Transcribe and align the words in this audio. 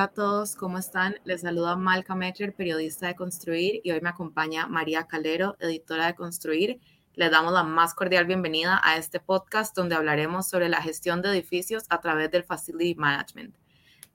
Hola 0.00 0.06
a 0.06 0.14
todos, 0.14 0.56
¿cómo 0.56 0.78
están? 0.78 1.16
Les 1.24 1.42
saluda 1.42 1.76
Malca 1.76 2.14
Mecher, 2.14 2.54
periodista 2.54 3.06
de 3.06 3.14
Construir, 3.14 3.82
y 3.84 3.90
hoy 3.90 4.00
me 4.00 4.08
acompaña 4.08 4.66
María 4.66 5.06
Calero, 5.06 5.58
editora 5.60 6.06
de 6.06 6.14
Construir. 6.14 6.80
Les 7.12 7.30
damos 7.30 7.52
la 7.52 7.64
más 7.64 7.92
cordial 7.92 8.24
bienvenida 8.24 8.80
a 8.82 8.96
este 8.96 9.20
podcast 9.20 9.76
donde 9.76 9.96
hablaremos 9.96 10.48
sobre 10.48 10.70
la 10.70 10.80
gestión 10.80 11.20
de 11.20 11.28
edificios 11.28 11.84
a 11.90 12.00
través 12.00 12.30
del 12.30 12.44
Facility 12.44 12.94
Management. 12.94 13.54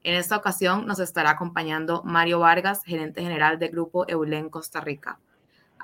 En 0.01 0.15
esta 0.15 0.35
ocasión 0.35 0.87
nos 0.87 0.97
estará 0.97 1.29
acompañando 1.29 2.01
Mario 2.03 2.39
Vargas, 2.39 2.83
gerente 2.83 3.21
general 3.21 3.59
del 3.59 3.69
Grupo 3.69 4.05
Eulen 4.07 4.49
Costa 4.49 4.81
Rica. 4.81 5.19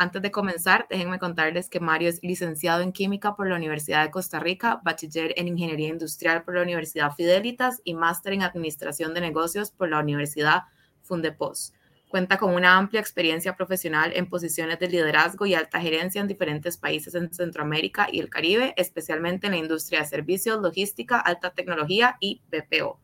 Antes 0.01 0.23
de 0.23 0.31
comenzar, 0.31 0.87
déjenme 0.89 1.19
contarles 1.19 1.69
que 1.69 1.79
Mario 1.79 2.09
es 2.09 2.23
licenciado 2.23 2.81
en 2.81 2.91
Química 2.91 3.35
por 3.35 3.47
la 3.47 3.55
Universidad 3.55 4.03
de 4.03 4.09
Costa 4.09 4.39
Rica, 4.39 4.81
bachiller 4.83 5.31
en 5.37 5.47
Ingeniería 5.47 5.89
Industrial 5.89 6.41
por 6.41 6.55
la 6.55 6.63
Universidad 6.63 7.11
Fidelitas 7.11 7.81
y 7.83 7.93
máster 7.93 8.33
en 8.33 8.41
Administración 8.41 9.13
de 9.13 9.21
Negocios 9.21 9.69
por 9.69 9.89
la 9.89 9.99
Universidad 9.99 10.63
Fundepos. 11.03 11.75
Cuenta 12.07 12.39
con 12.39 12.55
una 12.55 12.79
amplia 12.79 12.99
experiencia 12.99 13.55
profesional 13.55 14.11
en 14.15 14.27
posiciones 14.27 14.79
de 14.79 14.87
liderazgo 14.87 15.45
y 15.45 15.53
alta 15.53 15.79
gerencia 15.79 16.20
en 16.20 16.27
diferentes 16.27 16.77
países 16.77 17.13
en 17.13 17.31
Centroamérica 17.31 18.07
y 18.11 18.21
el 18.21 18.29
Caribe, 18.31 18.73
especialmente 18.77 19.45
en 19.45 19.51
la 19.51 19.59
industria 19.59 19.99
de 19.99 20.07
servicios, 20.07 20.59
logística, 20.63 21.20
alta 21.20 21.51
tecnología 21.51 22.17
y 22.20 22.41
BPO. 22.49 22.99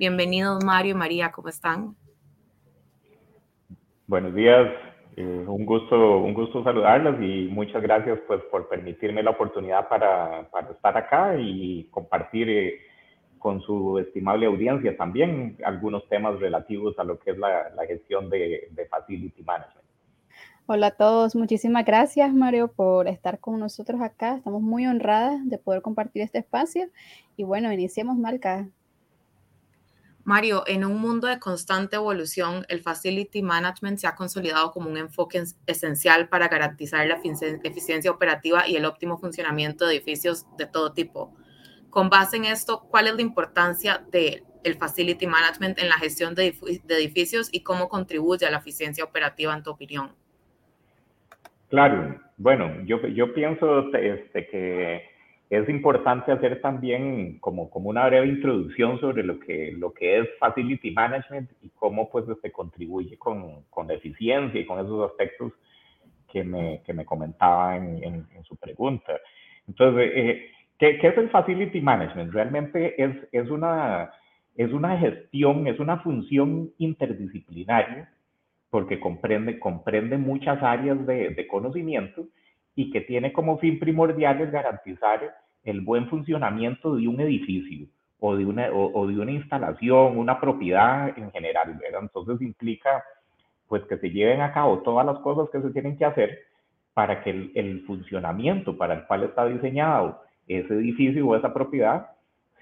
Bienvenidos 0.00 0.64
Mario 0.64 0.90
y 0.90 0.98
María, 0.98 1.30
¿cómo 1.30 1.48
están? 1.48 1.94
Buenos 4.08 4.34
días, 4.34 4.89
eh, 5.20 5.44
un 5.46 5.66
gusto, 5.66 6.18
un 6.18 6.32
gusto 6.32 6.64
saludarlos 6.64 7.20
y 7.20 7.48
muchas 7.50 7.82
gracias 7.82 8.18
pues 8.26 8.40
por 8.50 8.68
permitirme 8.68 9.22
la 9.22 9.32
oportunidad 9.32 9.86
para, 9.88 10.48
para 10.50 10.70
estar 10.70 10.96
acá 10.96 11.36
y 11.38 11.84
compartir 11.90 12.48
eh, 12.48 12.80
con 13.38 13.60
su 13.60 13.98
estimable 13.98 14.46
audiencia 14.46 14.96
también 14.96 15.58
algunos 15.62 16.08
temas 16.08 16.40
relativos 16.40 16.98
a 16.98 17.04
lo 17.04 17.18
que 17.18 17.32
es 17.32 17.38
la, 17.38 17.68
la 17.70 17.84
gestión 17.86 18.30
de, 18.30 18.68
de, 18.70 18.86
Facility 18.86 19.42
Management. 19.42 19.86
Hola 20.66 20.86
a 20.86 20.90
todos, 20.92 21.36
muchísimas 21.36 21.84
gracias 21.84 22.32
Mario 22.32 22.68
por 22.68 23.06
estar 23.06 23.40
con 23.40 23.60
nosotros 23.60 24.00
acá. 24.00 24.36
Estamos 24.36 24.62
muy 24.62 24.86
honradas 24.86 25.46
de 25.48 25.58
poder 25.58 25.82
compartir 25.82 26.22
este 26.22 26.38
espacio 26.38 26.88
y 27.36 27.44
bueno, 27.44 27.70
iniciemos 27.72 28.16
Marca. 28.16 28.68
Mario, 30.30 30.62
en 30.68 30.84
un 30.84 31.00
mundo 31.00 31.26
de 31.26 31.40
constante 31.40 31.96
evolución, 31.96 32.64
el 32.68 32.82
Facility 32.82 33.42
Management 33.42 33.98
se 33.98 34.06
ha 34.06 34.14
consolidado 34.14 34.70
como 34.70 34.88
un 34.88 34.96
enfoque 34.96 35.42
esencial 35.66 36.28
para 36.28 36.46
garantizar 36.46 37.04
la 37.08 37.18
eficiencia 37.64 38.12
operativa 38.12 38.68
y 38.68 38.76
el 38.76 38.84
óptimo 38.84 39.18
funcionamiento 39.18 39.88
de 39.88 39.96
edificios 39.96 40.46
de 40.56 40.66
todo 40.66 40.92
tipo. 40.92 41.34
Con 41.90 42.10
base 42.10 42.36
en 42.36 42.44
esto, 42.44 42.86
¿cuál 42.88 43.08
es 43.08 43.16
la 43.16 43.22
importancia 43.22 44.06
del 44.12 44.76
Facility 44.78 45.26
Management 45.26 45.80
en 45.80 45.88
la 45.88 45.96
gestión 45.96 46.36
de, 46.36 46.54
edificios 46.88 47.48
y 47.50 47.64
cómo 47.64 47.88
contribuye 47.88 48.46
a 48.46 48.52
la 48.52 48.58
eficiencia 48.58 49.02
operativa 49.02 49.52
en 49.52 49.64
tu 49.64 49.70
opinión? 49.70 50.12
Claro, 51.70 52.20
bueno, 52.36 52.84
yo, 52.84 53.34
pienso 53.34 53.92
este, 53.96 54.46
que 54.46 55.09
es 55.50 55.68
importante 55.68 56.30
hacer 56.30 56.60
también 56.60 57.40
como, 57.40 57.70
como 57.70 57.90
una 57.90 58.06
breve 58.06 58.28
introducción 58.28 59.00
sobre 59.00 59.24
lo 59.24 59.40
que, 59.40 59.72
lo 59.76 59.92
que 59.92 60.20
es 60.20 60.28
Facility 60.38 60.92
Management 60.92 61.50
y 61.60 61.70
cómo 61.70 62.08
pues 62.08 62.24
se 62.40 62.52
contribuye 62.52 63.18
con, 63.18 63.64
con 63.68 63.90
eficiencia 63.90 64.60
y 64.60 64.64
con 64.64 64.78
esos 64.78 65.10
aspectos 65.10 65.52
que 66.28 66.44
me, 66.44 66.82
que 66.86 66.92
me 66.92 67.04
comentaba 67.04 67.76
en, 67.76 68.04
en, 68.04 68.44
su 68.44 68.56
pregunta. 68.56 69.12
Entonces, 69.66 70.12
eh, 70.14 70.50
¿qué, 70.78 70.98
¿qué, 70.98 71.08
es 71.08 71.18
el 71.18 71.30
Facility 71.30 71.80
Management? 71.80 72.32
Realmente 72.32 73.02
es, 73.02 73.16
es, 73.32 73.50
una, 73.50 74.12
es 74.54 74.72
una 74.72 74.96
gestión, 74.98 75.66
es 75.66 75.80
una 75.80 75.98
función 75.98 76.70
interdisciplinaria 76.78 78.08
porque 78.70 79.00
comprende, 79.00 79.58
comprende 79.58 80.16
muchas 80.16 80.62
áreas 80.62 81.04
de, 81.06 81.30
de 81.30 81.46
conocimiento 81.48 82.28
y 82.80 82.90
que 82.90 83.02
tiene 83.02 83.30
como 83.30 83.58
fin 83.58 83.78
primordial 83.78 84.40
es 84.40 84.50
garantizar 84.50 85.36
el 85.64 85.82
buen 85.82 86.08
funcionamiento 86.08 86.96
de 86.96 87.06
un 87.08 87.20
edificio 87.20 87.86
o 88.18 88.34
de 88.34 88.46
una, 88.46 88.70
o, 88.72 89.06
de 89.06 89.18
una 89.18 89.32
instalación, 89.32 90.16
una 90.16 90.40
propiedad 90.40 91.12
en 91.18 91.30
general, 91.30 91.76
¿verdad? 91.78 92.00
Entonces 92.00 92.40
implica 92.40 93.04
pues 93.68 93.82
que 93.84 93.98
se 93.98 94.08
lleven 94.08 94.40
a 94.40 94.52
cabo 94.54 94.78
todas 94.78 95.04
las 95.04 95.18
cosas 95.18 95.50
que 95.50 95.60
se 95.60 95.70
tienen 95.74 95.98
que 95.98 96.06
hacer 96.06 96.38
para 96.94 97.22
que 97.22 97.50
el, 97.54 97.84
funcionamiento 97.86 98.78
para 98.78 98.94
el 98.94 99.04
cual 99.04 99.24
está 99.24 99.44
diseñado 99.44 100.22
ese 100.48 100.72
edificio 100.72 101.26
o 101.26 101.36
esa 101.36 101.52
propiedad 101.52 102.12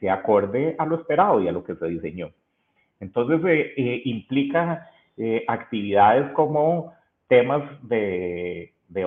se 0.00 0.10
acorde 0.10 0.74
a 0.78 0.84
lo 0.84 0.96
esperado 0.96 1.40
y 1.40 1.46
a 1.46 1.52
lo 1.52 1.62
que 1.62 1.76
se 1.76 1.86
diseñó. 1.86 2.30
Entonces 2.98 3.40
eh, 3.44 3.72
eh, 3.76 4.02
implica 4.04 4.90
eh, 5.16 5.44
actividades 5.46 6.32
como 6.32 6.92
temas 7.28 7.62
de, 7.82 8.72
de 8.88 9.04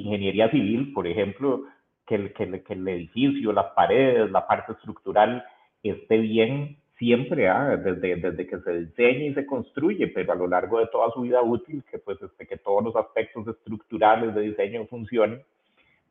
ingeniería 0.00 0.50
civil, 0.50 0.92
por 0.92 1.06
ejemplo, 1.06 1.64
que 2.06 2.14
el, 2.14 2.32
que, 2.32 2.44
el, 2.44 2.62
que 2.62 2.74
el 2.74 2.86
edificio, 2.88 3.52
las 3.52 3.72
paredes, 3.74 4.30
la 4.30 4.46
parte 4.46 4.72
estructural 4.72 5.44
esté 5.82 6.18
bien 6.18 6.76
siempre, 6.98 7.48
¿ah? 7.48 7.76
desde, 7.76 8.16
desde 8.16 8.46
que 8.46 8.58
se 8.60 8.78
diseña 8.80 9.24
y 9.26 9.34
se 9.34 9.46
construye, 9.46 10.08
pero 10.08 10.32
a 10.32 10.36
lo 10.36 10.46
largo 10.46 10.78
de 10.78 10.86
toda 10.86 11.10
su 11.12 11.22
vida 11.22 11.42
útil, 11.42 11.82
que, 11.90 11.98
pues, 11.98 12.20
este, 12.22 12.46
que 12.46 12.56
todos 12.56 12.82
los 12.82 12.96
aspectos 12.96 13.46
estructurales 13.48 14.34
de 14.34 14.42
diseño 14.42 14.86
funcionen, 14.86 15.42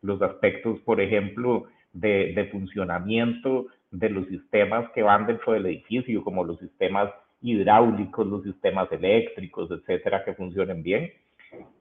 los 0.01 0.22
aspectos, 0.22 0.79
por 0.81 1.01
ejemplo, 1.01 1.66
de, 1.94 2.34
de 2.34 2.45
funcionamiento 2.45 3.68
de 3.90 4.09
los 4.09 4.28
sistemas 4.28 4.91
que 4.91 5.01
van 5.01 5.25
dentro 5.25 5.53
del 5.53 5.66
edificio, 5.66 6.24
como 6.24 6.44
los 6.44 6.59
sistemas 6.59 7.09
hidráulicos, 7.41 8.28
los 8.28 8.44
sistemas 8.44 8.91
eléctricos, 8.91 9.72
etcétera, 9.72 10.24
que 10.24 10.34
funcionen 10.34 10.84
bien 10.84 11.12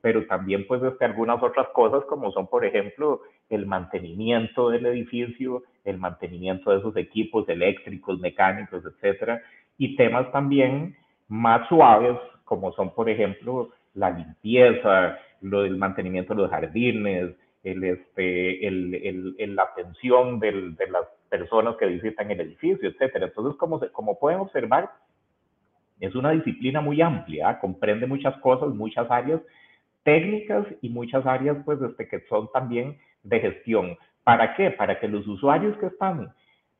pero 0.00 0.26
también 0.26 0.66
pues 0.66 0.82
este, 0.82 1.04
algunas 1.04 1.42
otras 1.42 1.68
cosas 1.68 2.04
como 2.04 2.30
son, 2.32 2.46
por 2.46 2.64
ejemplo, 2.64 3.22
el 3.48 3.66
mantenimiento 3.66 4.70
del 4.70 4.86
edificio, 4.86 5.62
el 5.84 5.98
mantenimiento 5.98 6.70
de 6.70 6.78
esos 6.78 6.96
equipos 6.96 7.48
eléctricos, 7.48 8.18
mecánicos, 8.20 8.84
etcétera, 8.84 9.40
y 9.78 9.96
temas 9.96 10.30
también 10.32 10.96
más 11.28 11.68
suaves 11.68 12.18
como 12.44 12.72
son, 12.72 12.94
por 12.94 13.08
ejemplo, 13.08 13.70
la 13.94 14.10
limpieza, 14.10 15.18
lo 15.40 15.62
del 15.62 15.76
mantenimiento 15.76 16.34
de 16.34 16.42
los 16.42 16.50
jardines, 16.50 17.34
el, 17.62 17.84
este, 17.84 18.66
el, 18.66 19.34
el, 19.38 19.56
la 19.56 19.62
atención 19.62 20.38
del, 20.38 20.76
de 20.76 20.88
las 20.88 21.06
personas 21.30 21.76
que 21.76 21.86
visitan 21.86 22.30
el 22.30 22.40
edificio, 22.40 22.88
etcétera. 22.88 23.26
Entonces, 23.26 23.56
como, 23.58 23.80
como 23.92 24.18
pueden 24.18 24.40
observar, 24.40 24.90
es 26.00 26.14
una 26.14 26.30
disciplina 26.32 26.80
muy 26.80 27.00
amplia, 27.00 27.58
comprende 27.58 28.06
muchas 28.06 28.36
cosas, 28.38 28.68
muchas 28.74 29.10
áreas 29.10 29.40
técnicas 30.04 30.66
y 30.80 30.88
muchas 30.88 31.26
áreas 31.26 31.56
pues 31.64 31.80
este, 31.82 32.08
que 32.08 32.20
son 32.28 32.50
también 32.52 32.98
de 33.22 33.40
gestión. 33.40 33.96
¿Para 34.22 34.54
qué? 34.54 34.70
Para 34.70 35.00
que 35.00 35.08
los 35.08 35.26
usuarios 35.26 35.76
que 35.78 35.86
están 35.86 36.32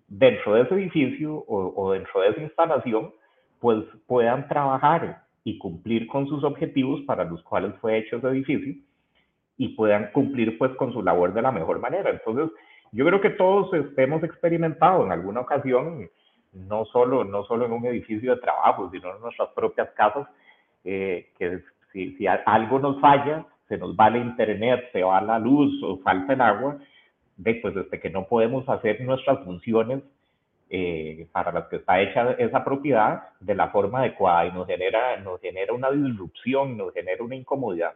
dentro 0.07 0.55
de 0.55 0.63
ese 0.63 0.75
edificio 0.75 1.35
o, 1.35 1.73
o 1.77 1.93
dentro 1.93 2.21
de 2.21 2.29
esa 2.29 2.41
instalación 2.41 3.13
pues 3.61 3.85
puedan 4.07 4.47
trabajar 4.49 5.25
y 5.43 5.59
cumplir 5.59 6.07
con 6.07 6.27
sus 6.27 6.45
objetivos 6.45 7.01
para 7.03 7.25
los 7.25 7.43
cuales 7.43 7.75
fue 7.81 7.99
hecho 7.99 8.17
ese 8.17 8.29
edificio 8.29 8.75
y 9.57 9.69
puedan 9.69 10.11
cumplir 10.13 10.59
pues 10.59 10.73
con 10.77 10.93
su 10.93 11.03
labor 11.03 11.33
de 11.33 11.43
la 11.43 11.53
mejor 11.53 11.79
manera. 11.79 12.11
Entonces, 12.11 12.51
yo 12.93 13.05
creo 13.05 13.21
que 13.21 13.31
todos 13.31 13.71
hemos 13.97 14.23
experimentado 14.23 15.05
en 15.05 15.13
alguna 15.13 15.41
ocasión, 15.41 16.09
no 16.53 16.85
solo, 16.87 17.25
no 17.25 17.45
solo 17.45 17.67
en 17.67 17.73
un 17.73 17.87
edificio 17.87 18.35
de 18.35 18.41
trabajo, 18.41 18.91
sino 18.93 19.15
en 19.15 19.21
nuestras 19.21 19.49
propias 19.51 19.91
casas, 19.91 20.29
eh, 20.85 21.33
que 21.39 21.61
si, 21.95 22.27
algo 22.27 22.79
nos 22.81 23.01
falla, 23.01 23.47
se 23.69 23.79
nos 23.79 23.97
va 23.97 24.11
la 24.11 24.19
internet, 24.19 24.91
se 24.93 25.03
va 25.03 25.21
la 25.21 25.39
luz 25.39 25.83
o 25.83 25.99
falta 25.99 26.33
el 26.33 26.41
agua, 26.41 26.79
pues 27.43 27.75
desde 27.75 28.01
que 28.01 28.11
no 28.11 28.27
podemos 28.27 28.69
hacer 28.69 29.01
nuestras 29.01 29.45
funciones 29.45 30.03
eh, 30.71 31.29
para 31.33 31.53
las 31.53 31.67
que 31.69 31.77
está 31.77 32.01
hecha 32.01 32.33
esa 32.33 32.65
propiedad 32.65 33.29
de 33.41 33.55
la 33.55 33.69
forma 33.69 34.01
adecuada 34.01 34.47
y 34.47 34.53
nos 34.53 34.67
genera, 34.67 35.19
nos 35.21 35.41
genera 35.41 35.73
una 35.73 35.91
disrupción, 35.91 36.77
nos 36.77 36.93
genera 36.93 37.23
una 37.23 37.37
incomodidad. 37.37 37.93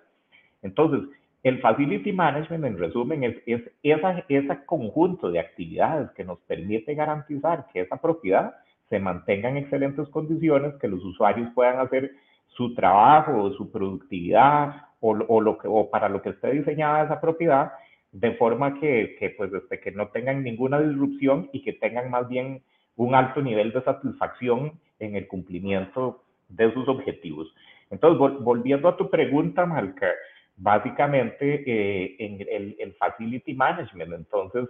Entonces, 0.63 1.09
el 1.43 1.61
Facility 1.61 2.13
Management, 2.13 2.65
en 2.65 2.79
resumen, 2.79 3.25
es, 3.25 3.37
es 3.47 3.63
esa, 3.83 4.25
ese 4.29 4.65
conjunto 4.65 5.31
de 5.31 5.41
actividades 5.41 6.11
que 6.13 6.25
nos 6.25 6.39
permite 6.41 6.95
garantizar 6.95 7.67
que 7.73 7.81
esa 7.81 7.97
propiedad 7.97 8.57
se 8.89 8.99
mantenga 8.99 9.49
en 9.49 9.59
excelentes 9.59 10.09
condiciones, 10.09 10.75
que 10.81 10.89
los 10.89 11.05
usuarios 11.05 11.51
puedan 11.55 11.79
hacer 11.79 12.13
su 12.59 12.75
trabajo 12.75 13.41
o 13.41 13.53
su 13.53 13.71
productividad 13.71 14.89
o, 15.01 15.13
o, 15.29 15.41
lo 15.41 15.57
que, 15.59 15.69
o 15.69 15.89
para 15.89 16.09
lo 16.09 16.21
que 16.21 16.31
esté 16.31 16.51
diseñada 16.51 17.05
esa 17.05 17.21
propiedad, 17.21 17.73
de 18.11 18.33
forma 18.33 18.75
que, 18.81 19.17
que, 19.19 19.31
pues, 19.31 19.53
este, 19.53 19.79
que 19.79 19.93
no 19.93 20.09
tengan 20.09 20.43
ninguna 20.43 20.81
disrupción 20.81 21.49
y 21.53 21.63
que 21.63 21.75
tengan 21.75 22.11
más 22.11 22.29
bien 22.29 22.61
un 22.97 23.15
alto 23.15 23.41
nivel 23.41 23.73
de 23.73 23.83
satisfacción 23.83 24.73
en 24.99 25.15
el 25.15 25.29
cumplimiento 25.29 26.25
de 26.49 26.73
sus 26.75 26.89
objetivos. 26.89 27.55
Entonces, 27.91 28.19
volviendo 28.41 28.89
a 28.89 28.97
tu 28.97 29.09
pregunta, 29.09 29.65
Malca, 29.65 30.09
básicamente 30.57 31.63
eh, 31.65 32.17
en 32.19 32.41
el, 32.41 32.77
el, 32.81 32.93
Facility 32.95 33.55
Management, 33.55 34.15
entonces, 34.15 34.69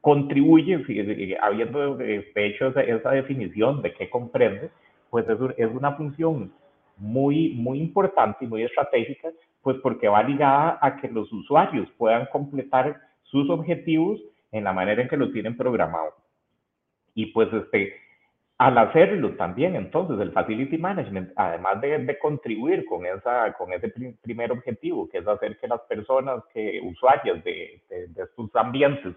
contribuye, 0.00 0.84
habiendo 1.42 1.98
hecho 2.00 2.68
esa, 2.68 2.82
esa 2.82 3.10
definición 3.10 3.82
de 3.82 3.92
qué 3.94 4.08
comprende, 4.08 4.70
pues 5.10 5.28
es, 5.28 5.38
es 5.56 5.68
una 5.74 5.96
función 5.96 6.52
muy, 6.98 7.50
muy 7.50 7.80
importante 7.80 8.44
y 8.44 8.48
muy 8.48 8.62
estratégica, 8.62 9.30
pues 9.62 9.76
porque 9.82 10.08
va 10.08 10.22
ligada 10.22 10.78
a 10.80 10.96
que 10.96 11.08
los 11.08 11.32
usuarios 11.32 11.88
puedan 11.96 12.26
completar 12.26 13.00
sus 13.22 13.48
objetivos 13.50 14.20
en 14.52 14.64
la 14.64 14.72
manera 14.72 15.02
en 15.02 15.08
que 15.08 15.16
lo 15.16 15.30
tienen 15.30 15.56
programado. 15.56 16.14
Y 17.14 17.26
pues 17.26 17.52
este, 17.52 17.94
al 18.58 18.76
hacerlo 18.76 19.36
también, 19.36 19.76
entonces, 19.76 20.18
el 20.18 20.32
Facility 20.32 20.78
Management, 20.78 21.30
además 21.36 21.80
de, 21.80 22.18
contribuir 22.18 22.84
con, 22.86 23.06
esa, 23.06 23.52
con 23.52 23.72
ese 23.72 23.92
primer 24.22 24.50
objetivo, 24.50 25.08
que 25.08 25.18
es 25.18 25.28
hacer 25.28 25.58
que 25.58 25.68
las 25.68 25.80
personas, 25.82 26.42
que 26.52 26.80
usuarias 26.82 27.42
de, 27.44 27.80
de, 27.88 28.22
estos 28.22 28.50
ambientes 28.56 29.14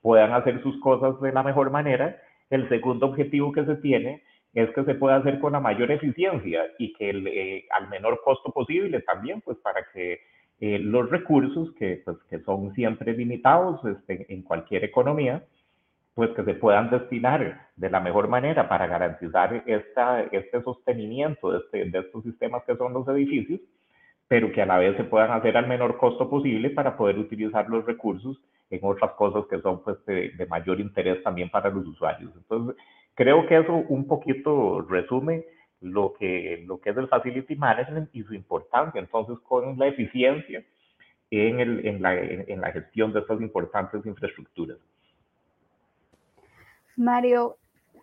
puedan 0.00 0.32
hacer 0.32 0.62
sus 0.62 0.80
cosas 0.80 1.20
de 1.20 1.32
la 1.32 1.42
mejor 1.42 1.70
manera, 1.70 2.18
el 2.48 2.68
segundo 2.68 3.06
objetivo 3.06 3.52
que 3.52 3.64
se 3.64 3.76
tiene 3.76 4.22
es 4.54 4.70
que 4.70 4.84
se 4.84 4.94
pueda 4.94 5.16
hacer 5.16 5.40
con 5.40 5.52
la 5.52 5.60
mayor 5.60 5.90
eficiencia 5.90 6.62
y 6.78 6.92
que 6.94 7.10
eh, 7.10 7.66
al 7.70 7.88
menor 7.88 8.20
costo 8.22 8.52
posible 8.52 9.00
también, 9.00 9.40
pues 9.40 9.56
para 9.58 9.86
que 9.92 10.20
eh, 10.60 10.78
los 10.78 11.10
recursos 11.10 11.72
que, 11.72 12.02
pues, 12.04 12.18
que 12.28 12.40
son 12.40 12.74
siempre 12.74 13.14
limitados 13.14 13.84
este, 13.84 14.32
en 14.32 14.42
cualquier 14.42 14.84
economía, 14.84 15.42
pues 16.14 16.30
que 16.30 16.44
se 16.44 16.54
puedan 16.54 16.90
destinar 16.90 17.68
de 17.74 17.90
la 17.90 18.00
mejor 18.00 18.28
manera 18.28 18.68
para 18.68 18.86
garantizar 18.86 19.64
esta, 19.66 20.22
este 20.24 20.62
sostenimiento 20.62 21.52
de, 21.52 21.58
este, 21.58 21.84
de 21.90 21.98
estos 22.00 22.22
sistemas 22.22 22.62
que 22.64 22.76
son 22.76 22.92
los 22.92 23.08
edificios, 23.08 23.60
pero 24.28 24.52
que 24.52 24.60
a 24.60 24.66
la 24.66 24.78
vez 24.78 24.96
se 24.98 25.04
puedan 25.04 25.30
hacer 25.30 25.56
al 25.56 25.66
menor 25.66 25.96
costo 25.96 26.28
posible 26.28 26.68
para 26.70 26.96
poder 26.96 27.18
utilizar 27.18 27.68
los 27.70 27.86
recursos 27.86 28.38
en 28.70 28.80
otras 28.82 29.12
cosas 29.12 29.44
que 29.50 29.60
son 29.60 29.82
pues 29.82 30.04
de, 30.04 30.30
de 30.30 30.46
mayor 30.46 30.80
interés 30.80 31.22
también 31.22 31.48
para 31.50 31.70
los 31.70 31.86
usuarios. 31.86 32.30
Entonces, 32.36 32.76
creo 33.14 33.46
que 33.46 33.58
eso 33.58 33.72
un 33.88 34.06
poquito 34.06 34.82
resume 34.82 35.44
lo 35.80 36.12
que, 36.14 36.64
lo 36.66 36.80
que 36.80 36.90
es 36.90 36.96
el 36.96 37.08
Facility 37.08 37.56
Management 37.56 38.10
y 38.12 38.22
su 38.22 38.34
importancia 38.34 39.00
entonces 39.00 39.38
con 39.40 39.78
la 39.78 39.88
eficiencia 39.88 40.64
en, 41.30 41.60
el, 41.60 41.86
en, 41.86 42.02
la, 42.02 42.14
en 42.14 42.60
la 42.60 42.70
gestión 42.72 43.12
de 43.12 43.20
estas 43.20 43.40
importantes 43.40 44.04
infraestructuras. 44.04 44.78
Mario, 46.96 47.56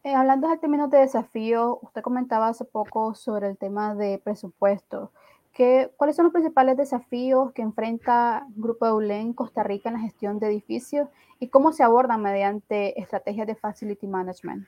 eh, 0.04 0.14
hablando 0.14 0.48
del 0.48 0.60
términos 0.60 0.90
de 0.90 1.00
desafío, 1.00 1.80
usted 1.84 2.02
comentaba 2.02 2.48
hace 2.48 2.66
poco 2.66 3.14
sobre 3.14 3.48
el 3.48 3.58
tema 3.58 3.94
de 3.94 4.20
presupuesto. 4.24 5.12
¿Qué, 5.54 5.92
¿Cuáles 5.96 6.16
son 6.16 6.24
los 6.24 6.34
principales 6.34 6.78
desafíos 6.78 7.52
que 7.54 7.62
enfrenta 7.62 8.48
Grupo 8.56 8.88
Eulen 8.88 9.22
en 9.22 9.34
Costa 9.34 9.62
Rica 9.62 9.90
en 9.90 9.96
la 9.96 10.02
gestión 10.02 10.40
de 10.40 10.48
edificios 10.48 11.08
y 11.40 11.50
cómo 11.50 11.72
se 11.72 11.84
abordan 11.84 12.22
mediante 12.22 13.00
estrategias 13.00 13.46
de 13.46 13.56
facility 13.56 14.08
management? 14.08 14.68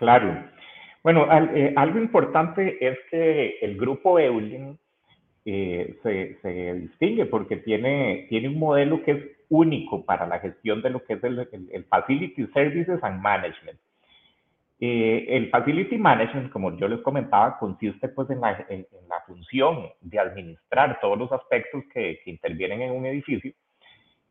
Claro. 0.00 0.44
Bueno, 1.02 1.28
eh, 1.54 1.74
algo 1.76 1.98
importante 1.98 2.78
es 2.80 2.98
que 3.10 3.58
el 3.60 3.76
Grupo 3.76 4.18
Eulen 4.18 4.78
eh, 5.44 5.98
se, 6.02 6.74
distingue 6.74 7.26
porque 7.26 7.58
tiene, 7.58 8.26
tiene 8.30 8.48
un 8.48 8.58
modelo 8.58 9.02
que 9.02 9.10
es 9.10 9.18
único 9.50 10.02
para 10.06 10.26
la 10.26 10.38
gestión 10.38 10.80
de 10.80 10.88
lo 10.88 11.04
que 11.04 11.14
es 11.14 11.22
el, 11.22 11.84
Facility 11.90 12.46
Services 12.46 12.98
and 13.02 13.20
Management. 13.20 13.78
Eh, 14.80 15.26
el 15.28 15.50
Facility 15.50 15.98
Management, 15.98 16.50
como 16.50 16.74
yo 16.78 16.88
les 16.88 17.00
comentaba, 17.00 17.58
consiste 17.58 18.08
pues 18.08 18.30
en 18.30 18.40
la, 18.40 18.56
función 19.26 19.90
de 20.00 20.18
administrar 20.18 20.98
todos 21.02 21.18
los 21.18 21.30
aspectos 21.30 21.84
que, 21.92 22.20
intervienen 22.24 22.80
en 22.80 22.92
un 22.92 23.04
edificio 23.04 23.52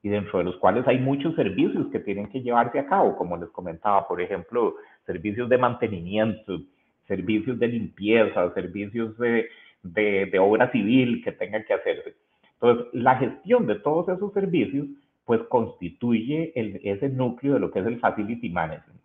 y 0.02 0.10
dentro 0.10 0.40
de 0.40 0.46
los 0.46 0.58
cuales 0.58 0.88
hay 0.88 0.98
muchos 0.98 1.36
servicios 1.36 1.88
que 1.92 2.00
tienen 2.00 2.28
que 2.30 2.42
llevarse 2.42 2.80
a 2.80 2.88
cabo, 2.88 3.16
como 3.18 3.38
les 3.38 3.50
comentaba, 3.50 4.08
por 4.08 4.20
ejemplo, 4.20 4.76
servicios 5.10 5.50
de 5.50 5.58
mantenimiento, 5.58 6.62
servicios 7.08 7.58
de 7.58 7.68
limpieza, 7.68 8.54
servicios 8.54 9.18
de, 9.18 9.50
de, 9.82 10.28
de 10.28 10.40
obra 10.40 10.72
civil 10.72 11.24
que 11.24 11.32
tengan 11.32 11.64
que 11.66 11.74
hacerse. 11.74 12.14
Entonces, 12.54 12.86
la 12.94 13.16
gestión 13.16 13.66
de 13.66 13.80
todos 13.80 14.08
esos 14.10 14.32
servicios 14.34 14.86
pues 15.26 15.42
constituye 15.50 16.52
el, 16.56 16.80
ese 16.84 17.10
núcleo 17.10 17.54
de 17.56 17.60
lo 17.60 17.72
que 17.72 17.80
es 17.80 17.88
el 17.88 18.00
Facility 18.00 18.50
Management. 18.50 19.00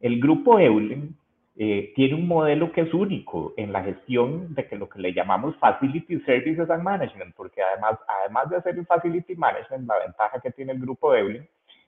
El 0.00 0.20
grupo 0.20 0.58
Eulen 0.58 1.14
eh, 1.56 1.92
tiene 1.94 2.14
un 2.14 2.26
modelo 2.26 2.72
que 2.72 2.82
es 2.82 2.92
único 2.94 3.54
en 3.56 3.72
la 3.72 3.82
gestión 3.82 4.54
de 4.54 4.66
que 4.66 4.76
lo 4.76 4.88
que 4.88 5.00
le 5.00 5.12
llamamos 5.12 5.56
Facility 5.56 6.20
Services 6.20 6.68
and 6.70 6.82
Management, 6.82 7.34
porque 7.34 7.62
además, 7.62 7.98
además 8.20 8.50
de 8.50 8.56
hacer 8.56 8.78
el 8.78 8.86
Facility 8.86 9.36
Management, 9.36 9.88
la 9.88 9.98
ventaja 10.06 10.40
que 10.40 10.50
tiene 10.50 10.72
el 10.72 10.80
grupo 10.80 11.14
Eulen 11.14 11.46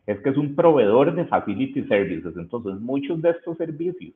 es 0.08 0.19
que 0.20 0.31
es 0.31 0.38
un 0.38 0.56
proveedor 0.56 1.14
de 1.14 1.26
Facility 1.26 1.84
Services. 1.84 2.34
Entonces, 2.34 2.81
muchos 2.81 3.20
de 3.20 3.28
estos 3.28 3.58
servicios 3.58 4.14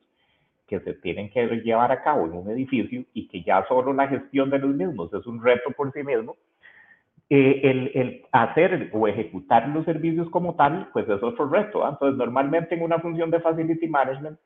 que 0.65 0.79
se 0.79 0.95
tienen 0.95 1.29
que 1.29 1.45
llevar 1.57 1.91
a 1.91 2.01
cabo 2.01 2.25
en 2.25 2.33
un 2.33 2.49
edificio 2.49 3.03
y 3.13 3.27
que 3.27 3.43
ya 3.43 3.63
solo 3.67 3.93
la 3.93 4.07
gestión 4.07 4.49
de 4.49 4.57
los 4.57 4.73
mismos 4.73 5.13
es 5.13 5.23
un 5.27 5.43
reto 5.43 5.69
por 5.77 5.93
sí 5.93 6.01
mismo, 6.01 6.35
eh, 7.29 7.61
el, 7.63 7.91
el, 7.93 8.25
hacer 8.31 8.89
o 8.91 9.07
ejecutar 9.07 9.69
los 9.69 9.85
servicios 9.85 10.27
como 10.31 10.55
tal, 10.55 10.89
pues 10.93 11.07
es 11.07 11.21
otro 11.21 11.47
reto. 11.47 11.85
¿ah? 11.85 11.89
Entonces, 11.91 12.17
normalmente 12.17 12.73
en 12.73 12.81
una 12.81 12.97
función 12.97 13.29
de 13.29 13.39
Facility 13.39 13.87
Management, 13.87 14.39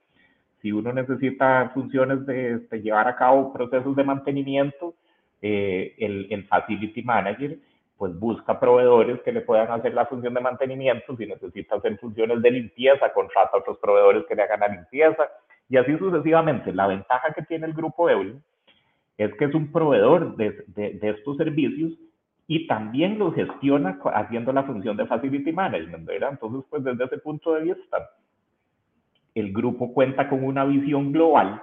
si 0.61 0.73
uno 0.73 0.91
necesita 0.91 1.71
funciones 1.73 2.25
de, 2.25 2.59
llevar 2.83 3.07
a 3.07 3.15
cabo 3.15 3.53
procesos 3.53 3.95
de 3.95 4.03
mantenimiento, 4.03 4.95
eh, 5.41 5.95
el, 5.97 6.27
el, 6.29 6.43
Facility 6.43 7.03
Manager 7.03 7.57
pues 7.97 8.17
busca 8.17 8.59
proveedores 8.59 9.21
que 9.23 9.31
le 9.31 9.41
puedan 9.41 9.71
hacer 9.71 9.93
la 9.93 10.05
función 10.05 10.33
de 10.33 10.41
mantenimiento. 10.41 11.15
Si 11.17 11.25
necesita 11.25 11.77
hacer 11.77 11.97
funciones 11.97 12.41
de 12.41 12.51
limpieza, 12.51 13.11
contrata 13.11 13.51
a 13.53 13.59
otros 13.59 13.77
proveedores 13.79 14.25
que 14.27 14.35
le 14.35 14.43
hagan 14.43 14.59
la 14.59 14.67
limpieza 14.67 15.27
y 15.67 15.77
así 15.77 15.97
sucesivamente. 15.97 16.73
La 16.73 16.87
ventaja 16.87 17.33
que 17.33 17.41
tiene 17.41 17.65
el 17.65 17.73
grupo 17.73 18.09
Eulin 18.09 18.41
es 19.17 19.33
que 19.33 19.45
es 19.45 19.55
un 19.55 19.71
proveedor 19.71 20.35
de, 20.35 20.63
de, 20.67 21.09
estos 21.09 21.37
servicios 21.37 21.93
y 22.45 22.67
también 22.67 23.17
lo 23.17 23.31
gestiona 23.31 23.99
haciendo 24.13 24.53
la 24.53 24.63
función 24.63 24.95
de 24.95 25.07
Facility 25.07 25.51
Management, 25.51 26.05
¿verdad? 26.05 26.29
Entonces, 26.33 26.63
pues 26.69 26.83
desde 26.83 27.05
ese 27.05 27.17
punto 27.17 27.55
de 27.55 27.63
vista, 27.63 28.09
el 29.33 29.51
grupo 29.51 29.91
cuenta 29.91 30.29
con 30.29 30.43
una 30.43 30.63
visión 30.65 31.11
global 31.11 31.61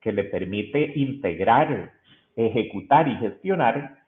que 0.00 0.10
le 0.10 0.24
permite 0.24 0.92
integrar, 0.96 1.92
ejecutar 2.34 3.06
y 3.08 3.16
gestionar 3.16 3.99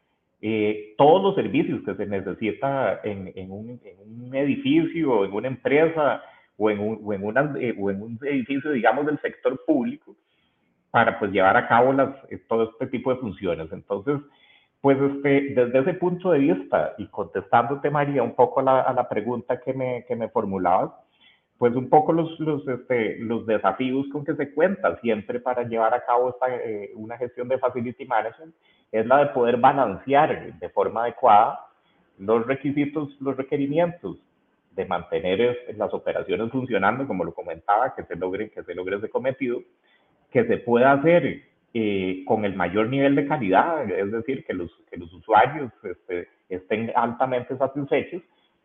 eh, 0.45 0.95
todos 0.99 1.23
los 1.23 1.37
servicios 1.37 1.83
que 1.85 1.95
se 1.95 2.05
necesita 2.05 3.01
en, 3.05 3.33
en, 3.37 3.53
un, 3.53 3.81
en 3.85 4.27
un, 4.27 4.35
edificio, 4.35 5.25
en 5.25 5.33
una 5.33 5.47
empresa 5.47 6.21
o 6.57 6.69
en 6.69 6.81
un, 6.81 7.01
o 7.05 7.13
en, 7.13 7.25
una, 7.25 7.55
eh, 7.61 7.77
o 7.79 7.91
en 7.93 8.03
un 8.03 8.19
edificio, 8.23 8.73
digamos, 8.73 9.07
del 9.07 9.21
sector 9.21 9.65
público 9.65 10.17
para 10.91 11.17
pues 11.19 11.31
llevar 11.31 11.57
a 11.57 11.69
cabo 11.69 11.93
las, 11.93 12.11
todo 12.49 12.71
este 12.73 12.89
tipo 12.89 13.15
de 13.15 13.21
funciones. 13.21 13.69
Entonces, 13.73 14.19
pues 14.81 14.99
este, 15.01 15.55
desde 15.55 15.79
ese 15.79 15.95
punto 15.95 16.33
de 16.33 16.41
vista 16.41 16.95
y 16.99 17.07
contestándote, 17.07 17.89
María, 17.89 18.25
un 18.25 18.35
poco 18.35 18.63
la, 18.63 18.81
a 18.81 18.93
la 18.93 19.09
pregunta 19.09 19.61
que 19.61 19.73
me, 19.73 20.05
que 20.09 20.17
me 20.17 20.29
formulabas, 20.29 20.91
pues 21.63 21.77
un 21.77 21.89
poco 21.89 22.13
los, 22.13 22.41
los, 22.41 22.67
este, 22.67 23.19
los 23.21 23.47
desafíos 23.47 24.09
con 24.11 24.25
que 24.25 24.35
se 24.35 24.53
cuenta 24.53 24.99
siempre 24.99 25.39
para 25.39 25.63
llevar 25.63 25.95
a 25.95 26.05
cabo 26.05 26.31
esta, 26.31 26.53
eh, 26.57 26.91
una 26.97 27.17
gestión 27.17 27.47
de 27.47 27.57
facility 27.57 28.05
management 28.05 28.53
es 28.91 29.07
la 29.07 29.19
de 29.19 29.27
poder 29.27 29.59
balancear 29.59 30.59
de 30.59 30.69
forma 30.71 31.05
adecuada 31.05 31.67
los 32.19 32.45
requisitos, 32.49 33.17
los 33.21 33.37
requerimientos 33.37 34.17
de 34.73 34.87
mantener 34.87 35.57
las 35.77 35.95
operaciones 35.95 36.51
funcionando, 36.51 37.07
como 37.07 37.23
lo 37.23 37.33
comentaba, 37.33 37.95
que 37.95 38.03
se 38.07 38.17
logre, 38.17 38.51
que 38.51 38.65
se 38.65 38.75
logre 38.75 38.97
ese 38.97 39.09
cometido, 39.09 39.63
que 40.33 40.45
se 40.45 40.57
pueda 40.57 40.91
hacer 40.91 41.45
eh, 41.75 42.25
con 42.27 42.45
el 42.45 42.57
mayor 42.57 42.89
nivel 42.89 43.15
de 43.15 43.29
calidad, 43.29 43.89
es 43.89 44.11
decir, 44.11 44.45
que 44.45 44.53
los, 44.53 44.69
que 44.91 44.97
los 44.97 45.13
usuarios 45.13 45.71
este, 45.85 46.27
estén 46.49 46.91
altamente 46.97 47.57
satisfechos 47.57 48.21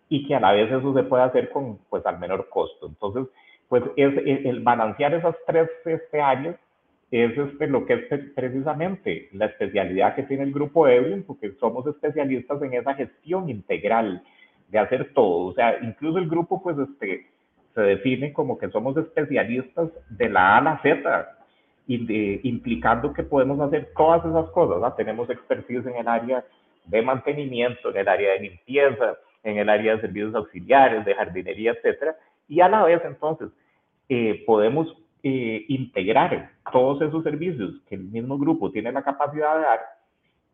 y 0.09 0.25
que 0.25 0.35
a 0.35 0.39
la 0.39 0.53
vez 0.53 0.71
eso 0.71 0.93
se 0.93 1.03
pueda 1.03 1.25
hacer 1.25 1.49
con, 1.49 1.79
pues, 1.89 2.05
al 2.05 2.19
menor 2.19 2.49
costo. 2.49 2.87
Entonces, 2.87 3.27
pues 3.67 3.83
es, 3.97 4.13
el 4.25 4.61
balancear 4.61 5.13
esas 5.13 5.35
tres 5.45 5.69
este, 5.85 6.21
áreas 6.21 6.55
es 7.11 7.37
este, 7.37 7.67
lo 7.67 7.85
que 7.85 7.93
es 7.93 8.23
precisamente 8.35 9.29
la 9.33 9.45
especialidad 9.45 10.15
que 10.15 10.23
tiene 10.23 10.43
el 10.43 10.53
grupo 10.53 10.87
Evelyn, 10.87 11.23
porque 11.23 11.51
somos 11.59 11.85
especialistas 11.87 12.61
en 12.61 12.73
esa 12.73 12.93
gestión 12.95 13.49
integral 13.49 14.23
de 14.69 14.79
hacer 14.79 15.13
todo. 15.13 15.47
O 15.47 15.53
sea, 15.53 15.77
incluso 15.81 16.17
el 16.17 16.29
grupo 16.29 16.61
pues 16.61 16.77
este, 16.77 17.27
se 17.73 17.81
define 17.81 18.33
como 18.33 18.57
que 18.57 18.69
somos 18.69 18.97
especialistas 18.97 19.89
de 20.09 20.29
la 20.29 20.55
A 20.55 20.57
a 20.57 20.61
la 20.61 20.81
Z 20.81 21.33
implicando 21.87 23.13
que 23.13 23.23
podemos 23.23 23.59
hacer 23.61 23.91
todas 23.95 24.25
esas 24.25 24.49
cosas. 24.51 24.95
Tenemos 24.97 25.29
expertise 25.29 25.85
en 25.85 25.95
el 25.95 26.07
área 26.07 26.43
de 26.85 27.01
mantenimiento, 27.01 27.91
en 27.91 27.97
el 27.97 28.07
área 28.09 28.33
de 28.33 28.39
limpieza, 28.41 29.17
en 29.47 29.57
el 29.57 29.69
área 29.69 29.95
de 29.95 30.01
servicios 30.01 30.35
auxiliares, 30.35 31.05
de 31.05 31.15
jardinería, 31.15 31.71
etcétera, 31.71 32.15
y 32.47 32.61
a 32.61 32.69
la 32.69 32.83
vez 32.83 33.01
entonces 33.05 33.49
eh, 34.09 34.43
podemos 34.45 34.87
eh, 35.23 35.65
integrar 35.67 36.51
todos 36.71 37.01
esos 37.01 37.23
servicios 37.23 37.71
que 37.87 37.95
el 37.95 38.03
mismo 38.03 38.37
grupo 38.37 38.71
tiene 38.71 38.91
la 38.91 39.03
capacidad 39.03 39.55
de 39.55 39.61
dar 39.61 39.79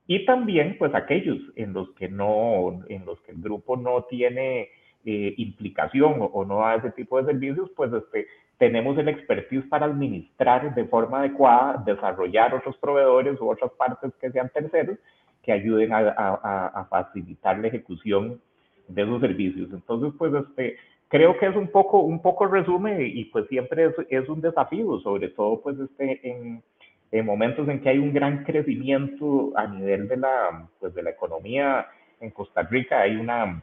y 0.06 0.26
también 0.26 0.76
pues 0.78 0.94
aquellos 0.94 1.40
en 1.56 1.74
los 1.74 1.90
que 1.92 2.10
no, 2.10 2.84
en 2.90 3.06
los 3.06 3.20
que 3.22 3.32
el 3.32 3.42
grupo 3.42 3.78
no 3.78 4.04
tiene 4.04 4.70
eh, 5.06 5.34
implicación 5.38 6.16
o, 6.20 6.46
no 6.46 6.60
da 6.60 6.76
ese 6.76 6.92
tipo 6.92 7.22
de 7.22 7.32
servicios, 7.32 7.70
pues 7.76 7.92
este, 7.94 8.28
tenemos 8.58 8.98
el 8.98 9.08
expertise 9.08 9.66
para 9.68 9.86
administrar 9.86 10.74
de 10.76 10.86
forma 10.86 11.20
adecuada, 11.20 11.82
desarrollar 11.86 12.54
otros 12.54 12.78
proveedores 12.78 13.40
u 13.40 13.50
otras 13.50 13.72
partes 13.72 14.14
que 14.20 14.32
sean 14.32 14.50
terceros 14.50 14.98
que 15.42 15.52
ayuden 15.52 15.92
a, 15.94 16.88
facilitar 16.90 17.60
la 17.60 17.68
ejecución 17.68 18.42
de 18.88 19.02
esos 19.02 19.22
servicios. 19.22 19.70
Entonces, 19.72 20.14
pues, 20.18 20.34
este, 20.34 20.78
creo 21.14 21.38
que 21.38 21.46
es 21.46 21.56
un 21.56 21.68
poco, 21.68 22.00
un 22.00 22.22
poco 22.22 22.48
resumen 22.48 22.98
y 23.00 23.26
pues 23.26 23.48
siempre 23.48 23.86
es, 23.86 23.94
es 24.10 24.28
un 24.28 24.42
desafío, 24.42 25.00
sobre 25.02 25.30
todo 25.30 25.62
pues 25.62 25.78
este, 25.80 26.20
en, 26.28 26.64
en, 27.12 27.26
momentos 27.26 27.70
en 27.70 27.82
que 27.82 27.90
hay 27.90 28.00
un 28.00 28.12
gran 28.12 28.44
crecimiento 28.44 29.52
a 29.56 29.68
nivel 29.68 30.08
de 30.08 30.18
la, 30.18 30.68
pues, 30.80 30.96
de 30.96 31.04
la 31.04 31.12
economía 31.12 31.86
en 32.20 32.32
Costa 32.32 32.64
Rica, 32.64 33.02
hay 33.02 33.16
una, 33.16 33.62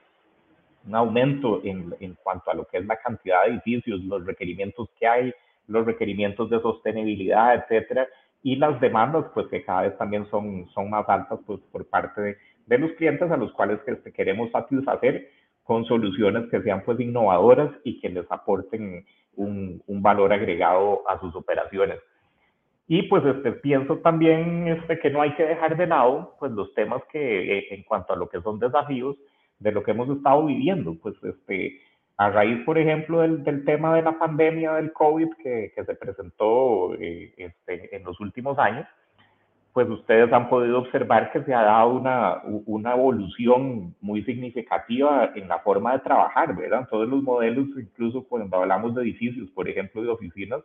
un 0.87 0.95
aumento 0.95 1.61
en, 1.65 1.93
en 1.99 2.15
cuanto 2.23 2.53
a 2.53 2.55
lo 2.55 2.67
que 2.67 2.79
es 2.79 2.87
la 2.87 3.01
cantidad 3.01 3.43
de 3.43 3.51
edificios, 3.51 4.01
los 4.05 4.25
requerimientos 4.25 4.89
que 5.01 5.09
hay, 5.09 5.35
los 5.67 5.85
requerimientos 5.85 6.51
de 6.51 6.61
sostenibilidad, 6.61 7.57
etcétera, 7.57 8.07
y 8.45 8.55
las 8.55 8.81
demandas, 8.81 9.27
pues 9.35 9.49
que 9.49 9.65
cada 9.65 9.83
vez 9.83 9.99
también 9.99 10.25
son, 10.31 10.69
son 10.73 10.89
más 10.89 11.09
altas 11.09 11.41
pues, 11.47 11.59
por 11.73 11.85
parte 11.87 12.21
de, 12.21 12.37
de 12.71 12.79
los 12.79 12.93
clientes 12.93 13.29
a 13.31 13.37
los 13.37 13.53
cuales 13.53 13.81
este, 13.87 14.13
queremos 14.13 14.51
satisfacer 14.53 15.29
con 15.65 15.85
soluciones 15.87 16.49
que 16.51 16.63
sean 16.63 16.83
pues 16.85 17.01
innovadoras 17.01 17.71
y 17.83 18.01
que 18.01 18.09
les 18.09 18.31
aporten 18.31 19.05
un, 19.35 19.83
un 19.89 20.03
valor 20.03 20.33
agregado 20.33 21.03
a 21.09 21.19
sus 21.19 21.35
operaciones. 21.35 21.99
Y 22.87 23.03
pues 23.03 23.25
este, 23.25 23.53
pienso 23.53 23.99
también 23.99 24.69
este, 24.69 25.01
que 25.01 25.11
no 25.11 25.21
hay 25.21 25.35
que 25.35 25.45
dejar 25.45 25.77
de 25.77 25.89
lado 25.89 26.37
pues 26.39 26.53
los 26.53 26.73
temas 26.75 27.03
que 27.11 27.59
eh, 27.59 27.75
en 27.75 27.83
cuanto 27.83 28.13
a 28.13 28.17
lo 28.17 28.29
que 28.29 28.41
son 28.41 28.61
desafíos 28.61 29.17
de 29.59 29.73
lo 29.73 29.83
que 29.83 29.91
hemos 29.91 30.09
estado 30.09 30.47
viviendo, 30.47 30.97
pues 31.03 31.17
este, 31.25 31.81
a 32.19 32.31
raíz, 32.31 32.65
por 32.65 32.79
ejemplo, 32.79 33.21
del, 33.21 33.43
del, 33.43 33.65
tema 33.65 33.97
de 33.97 34.03
la 34.03 34.17
pandemia 34.17 34.75
del 34.75 34.93
COVID 34.93 35.29
que, 35.43 35.73
que 35.75 35.85
se 35.85 35.95
presentó 35.97 36.95
eh, 36.95 37.35
este, 37.37 37.97
en 37.97 38.05
los 38.05 38.19
últimos 38.21 38.59
años, 38.61 38.87
pues 39.73 39.89
ustedes 39.89 40.33
han 40.33 40.49
podido 40.49 40.81
observar 40.81 41.31
que 41.31 41.43
se 41.45 41.55
ha 41.55 41.63
dado 41.63 41.91
una, 41.91 42.43
una 42.67 42.93
evolución 42.93 43.95
muy 44.01 44.23
significativa 44.25 45.31
en 45.35 45.47
la 45.49 45.61
forma 45.61 45.93
de 45.93 46.01
trabajar, 46.01 46.57
¿verdad? 46.57 46.89
Todos 46.91 47.09
los 47.09 47.23
modelos, 47.23 47.69
incluso 47.77 48.25
cuando 48.25 48.57
hablamos 48.57 48.95
de 48.95 49.03
edificios, 49.03 49.49
por 49.51 49.69
ejemplo, 49.69 50.03
de 50.03 50.09
oficinas, 50.09 50.63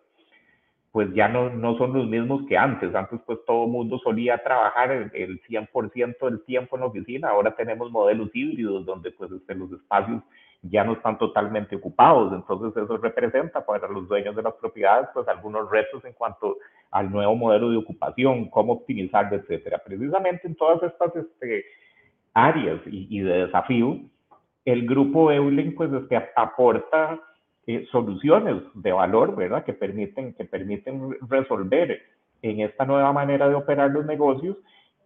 pues 0.91 1.13
ya 1.13 1.27
no, 1.27 1.49
no 1.49 1.77
son 1.77 1.93
los 1.93 2.07
mismos 2.07 2.47
que 2.47 2.57
antes. 2.57 2.95
Antes 2.95 3.19
pues 3.25 3.39
todo 3.45 3.67
mundo 3.67 3.99
solía 3.99 4.37
trabajar 4.37 4.91
el, 4.91 5.11
el 5.13 5.41
100% 5.43 6.17
del 6.21 6.43
tiempo 6.45 6.77
en 6.77 6.79
la 6.79 6.87
oficina. 6.87 7.29
Ahora 7.29 7.55
tenemos 7.55 7.91
modelos 7.91 8.29
híbridos 8.33 8.85
donde 8.85 9.11
pues 9.11 9.29
este, 9.31 9.55
los 9.55 9.71
espacios 9.73 10.23
ya 10.69 10.83
no 10.83 10.93
están 10.93 11.17
totalmente 11.17 11.75
ocupados. 11.75 12.33
Entonces 12.33 12.83
eso 12.83 12.97
representa 12.97 13.65
para 13.65 13.87
los 13.87 14.07
dueños 14.07 14.35
de 14.35 14.43
las 14.43 14.53
propiedades 14.55 15.09
pues 15.13 15.27
algunos 15.27 15.69
retos 15.69 16.03
en 16.05 16.13
cuanto 16.13 16.57
al 16.91 17.11
nuevo 17.11 17.35
modelo 17.35 17.69
de 17.69 17.77
ocupación, 17.77 18.49
cómo 18.49 18.73
optimizarlo, 18.73 19.37
etcétera. 19.37 19.81
Precisamente 19.85 20.47
en 20.47 20.55
todas 20.55 20.81
estas 20.83 21.15
este, 21.15 21.65
áreas 22.33 22.79
y, 22.85 23.19
de 23.19 23.45
desafío, 23.45 23.99
el 24.65 24.87
grupo 24.87 25.31
Eulen 25.31 25.75
pues 25.75 25.91
este, 25.93 26.17
aporta 26.35 27.19
eh, 27.67 27.85
soluciones 27.91 28.63
de 28.73 28.91
valor, 28.91 29.35
¿verdad? 29.35 29.63
Que 29.63 29.73
permiten, 29.73 30.33
que 30.33 30.45
permiten 30.45 31.17
resolver 31.29 32.01
en 32.41 32.59
esta 32.61 32.85
nueva 32.85 33.11
manera 33.11 33.49
de 33.49 33.55
operar 33.55 33.91
los 33.91 34.05
negocios 34.05 34.57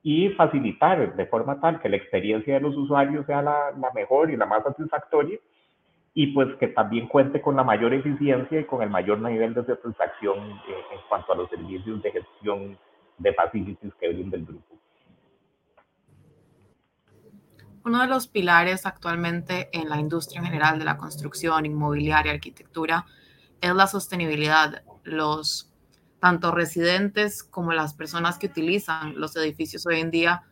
y 0.04 0.30
facilitar 0.30 1.16
de 1.16 1.26
forma 1.26 1.60
tal 1.60 1.82
que 1.82 1.90
la 1.90 1.98
experiencia 1.98 2.56
de 2.56 2.62
los 2.62 2.76
usuarios 2.76 3.26
sea 3.26 3.42
la, 3.42 3.74
mejor 3.94 4.32
y 4.32 4.38
la 4.38 4.46
más 4.46 4.64
satisfactoria 4.64 5.38
y 6.14 6.28
pues 6.28 6.56
que 6.58 6.68
también 6.68 7.08
cuente 7.08 7.42
con 7.42 7.56
la 7.56 7.64
mayor 7.64 7.94
eficiencia 7.94 8.62
y 8.62 8.66
con 8.66 8.82
el 8.82 8.90
mayor 8.90 9.20
nivel 9.20 9.54
de 9.54 9.66
satisfacción 9.66 10.40
eh, 10.40 10.84
en 10.94 11.00
cuanto 11.08 11.34
a 11.34 11.36
los 11.36 11.50
servicios 11.50 12.02
de 12.02 12.12
gestión 12.12 12.78
de 13.18 13.34
facilities 13.34 13.94
que 14.00 14.10
brinda 14.10 14.38
el 14.38 14.46
grupo. 14.46 14.76
Uno 17.86 18.02
de 18.02 18.08
los 18.08 18.28
pilares 18.28 18.86
actualmente 18.86 19.70
en 19.72 19.90
la 19.90 20.00
industria 20.00 20.40
en 20.40 20.46
general 20.46 20.80
de 20.80 20.86
la 20.86 20.98
construcción, 20.98 21.66
inmobiliaria, 21.66 22.32
arquitectura, 22.32 23.06
es 23.62 23.74
la 23.74 23.88
sostenibilidad. 23.88 24.84
Los 25.04 25.69
tanto 26.20 26.52
residentes 26.52 27.44
como 27.44 27.74
las 27.74 27.94
personas 27.94 28.38
que 28.38 28.48
utilizan 28.48 29.20
los 29.20 29.36
edificios 29.36 29.86
hoy 29.86 30.00
en 30.00 30.12
día 30.12 30.44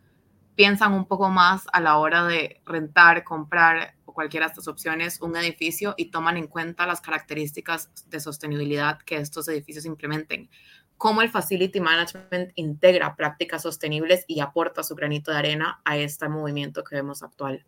piensan 0.56 0.94
un 0.94 1.06
poco 1.06 1.30
más 1.30 1.68
a 1.72 1.80
la 1.80 1.98
hora 1.98 2.26
de 2.26 2.62
rentar, 2.66 3.24
comprar 3.24 3.94
o 4.06 4.14
cualquiera 4.14 4.48
de 4.48 4.52
estas 4.52 4.68
opciones 4.68 5.22
un 5.22 5.36
edificio 5.38 5.94
y 5.98 6.10
toman 6.10 6.36
en 6.36 6.48
cuenta 6.48 6.88
las 6.88 7.00
características 7.00 8.10
de 8.10 8.20
sostenibilidad 8.20 9.00
que 9.00 9.18
estos 9.18 9.48
edificios 9.50 9.86
implementen. 9.86 10.50
Cómo 10.98 11.22
el 11.22 11.30
Facility 11.30 11.80
Management 11.80 12.54
integra 12.56 13.16
prácticas 13.16 13.62
sostenibles 13.62 14.26
y 14.28 14.40
aporta 14.40 14.82
su 14.82 14.96
granito 14.96 15.32
de 15.32 15.38
arena 15.38 15.80
a 15.86 15.98
este 15.98 16.28
movimiento 16.28 16.84
que 16.84 16.96
vemos 16.96 17.22
actual. 17.22 17.64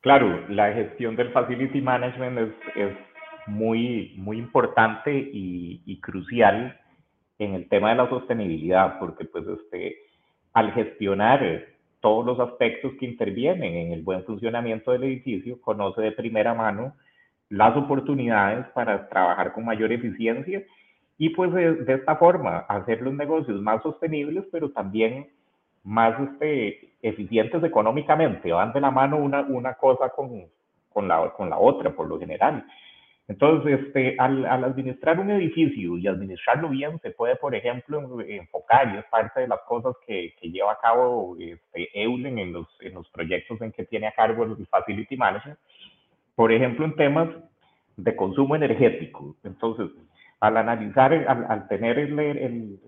Claro, 0.00 0.46
la 0.48 0.72
gestión 0.72 1.16
del 1.16 1.32
Facility 1.32 1.80
Management 1.80 2.38
es, 2.38 2.54
es 2.76 2.96
muy, 3.46 4.14
muy 4.16 4.38
importante 4.38 5.12
y, 5.32 6.00
crucial 6.00 6.78
en 7.38 7.54
el 7.54 7.68
tema 7.68 7.90
de 7.90 7.96
la 7.96 8.08
sostenibilidad, 8.08 8.98
porque 8.98 9.24
pues 9.24 9.44
este, 9.46 9.96
al 10.52 10.72
gestionar 10.72 11.66
todos 12.00 12.26
los 12.26 12.38
aspectos 12.38 12.92
que 13.00 13.06
intervienen 13.06 13.74
en 13.74 13.92
el 13.92 14.02
buen 14.02 14.24
funcionamiento 14.24 14.92
del 14.92 15.04
edificio, 15.04 15.60
conoce 15.60 16.02
de 16.02 16.12
primera 16.12 16.52
mano 16.52 16.94
las 17.48 17.76
oportunidades 17.76 18.66
para 18.74 19.08
trabajar 19.08 19.52
con 19.52 19.64
mayor 19.64 19.92
eficiencia 19.92 20.62
y 21.16 21.30
pues 21.30 21.52
de, 21.52 21.84
esta 21.94 22.16
forma 22.16 22.58
hacer 22.68 23.00
los 23.02 23.14
negocios 23.14 23.60
más 23.60 23.82
sostenibles, 23.82 24.44
pero 24.50 24.70
también 24.70 25.28
más 25.82 26.18
este, 26.20 26.92
eficientes 27.02 27.62
económicamente. 27.62 28.52
Van 28.52 28.72
de 28.72 28.80
la 28.80 28.90
mano 28.90 29.16
una, 29.16 29.42
una 29.42 29.74
cosa 29.74 30.08
con, 30.08 30.44
con, 30.88 31.06
la, 31.06 31.30
con 31.30 31.50
la 31.50 31.58
otra, 31.58 31.90
por 31.90 32.08
lo 32.08 32.18
general. 32.18 32.66
Entonces, 33.26 33.80
este, 33.80 34.16
al, 34.18 34.44
administrar 34.46 35.18
un 35.18 35.30
edificio 35.30 35.96
y 35.96 36.06
administrarlo 36.06 36.68
bien, 36.68 36.98
se 37.00 37.10
puede, 37.10 37.36
por 37.36 37.54
ejemplo, 37.54 38.20
enfocar, 38.20 38.94
y 38.94 38.98
es 38.98 39.04
parte 39.06 39.40
de 39.40 39.48
las 39.48 39.60
cosas 39.62 39.94
que, 40.06 40.34
lleva 40.42 40.72
a 40.72 40.78
cabo 40.78 41.34
este, 41.38 41.88
Eulen 41.94 42.38
en 42.38 42.52
los, 42.52 42.68
en 42.80 42.94
los 42.94 43.08
proyectos 43.08 43.60
en 43.62 43.72
que 43.72 43.86
tiene 43.86 44.08
a 44.08 44.12
cargo 44.12 44.44
el 44.44 44.66
Facility 44.66 45.16
Management, 45.16 45.58
por 46.34 46.52
ejemplo, 46.52 46.84
en 46.84 46.96
temas 46.96 47.28
de 47.96 48.14
consumo 48.14 48.56
energético. 48.56 49.36
Entonces, 49.42 49.90
al 50.40 50.58
analizar, 50.58 51.14
al, 51.14 51.66
tener 51.68 51.98
el, 51.98 52.18
el, 52.18 52.78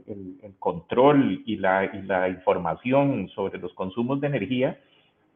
el, 0.42 0.54
control 0.58 1.42
y 1.46 1.56
la, 1.56 1.86
y 1.86 2.02
la 2.02 2.28
información 2.28 3.28
sobre 3.30 3.58
los 3.58 3.72
consumos 3.72 4.20
de 4.20 4.26
energía, 4.26 4.78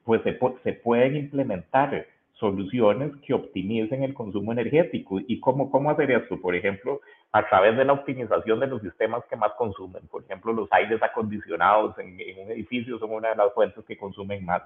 pues 0.05 0.23
se, 0.25 0.39
se 0.63 0.73
pueden 0.75 1.17
implementar 1.17 2.07
soluciones 2.41 3.13
que 3.25 3.35
optimicen 3.35 4.03
el 4.03 4.15
consumo 4.15 4.53
energético. 4.53 5.21
¿Y 5.21 5.39
cómo, 5.39 5.71
cómo 5.71 5.91
hacer 5.91 6.11
esto? 6.11 6.41
Por 6.41 6.57
ejemplo, 6.57 7.01
a 7.33 7.49
través 7.49 7.77
de 7.77 7.85
la 7.85 7.93
optimización 7.93 8.59
de 8.59 8.67
los 8.67 8.83
sistemas 8.83 9.23
que 9.29 9.37
más 9.37 9.53
consumen. 9.53 10.03
Por 10.11 10.25
ejemplo, 10.25 10.53
los 10.53 10.69
aires 10.73 11.01
acondicionados 11.03 11.97
en, 11.99 12.15
un 12.43 12.51
edificio 12.51 12.99
son 12.99 13.13
una 13.13 13.29
de 13.29 13.37
las 13.37 13.53
fuentes 13.53 13.85
que 13.85 13.97
consumen 13.97 14.45
más. 14.45 14.63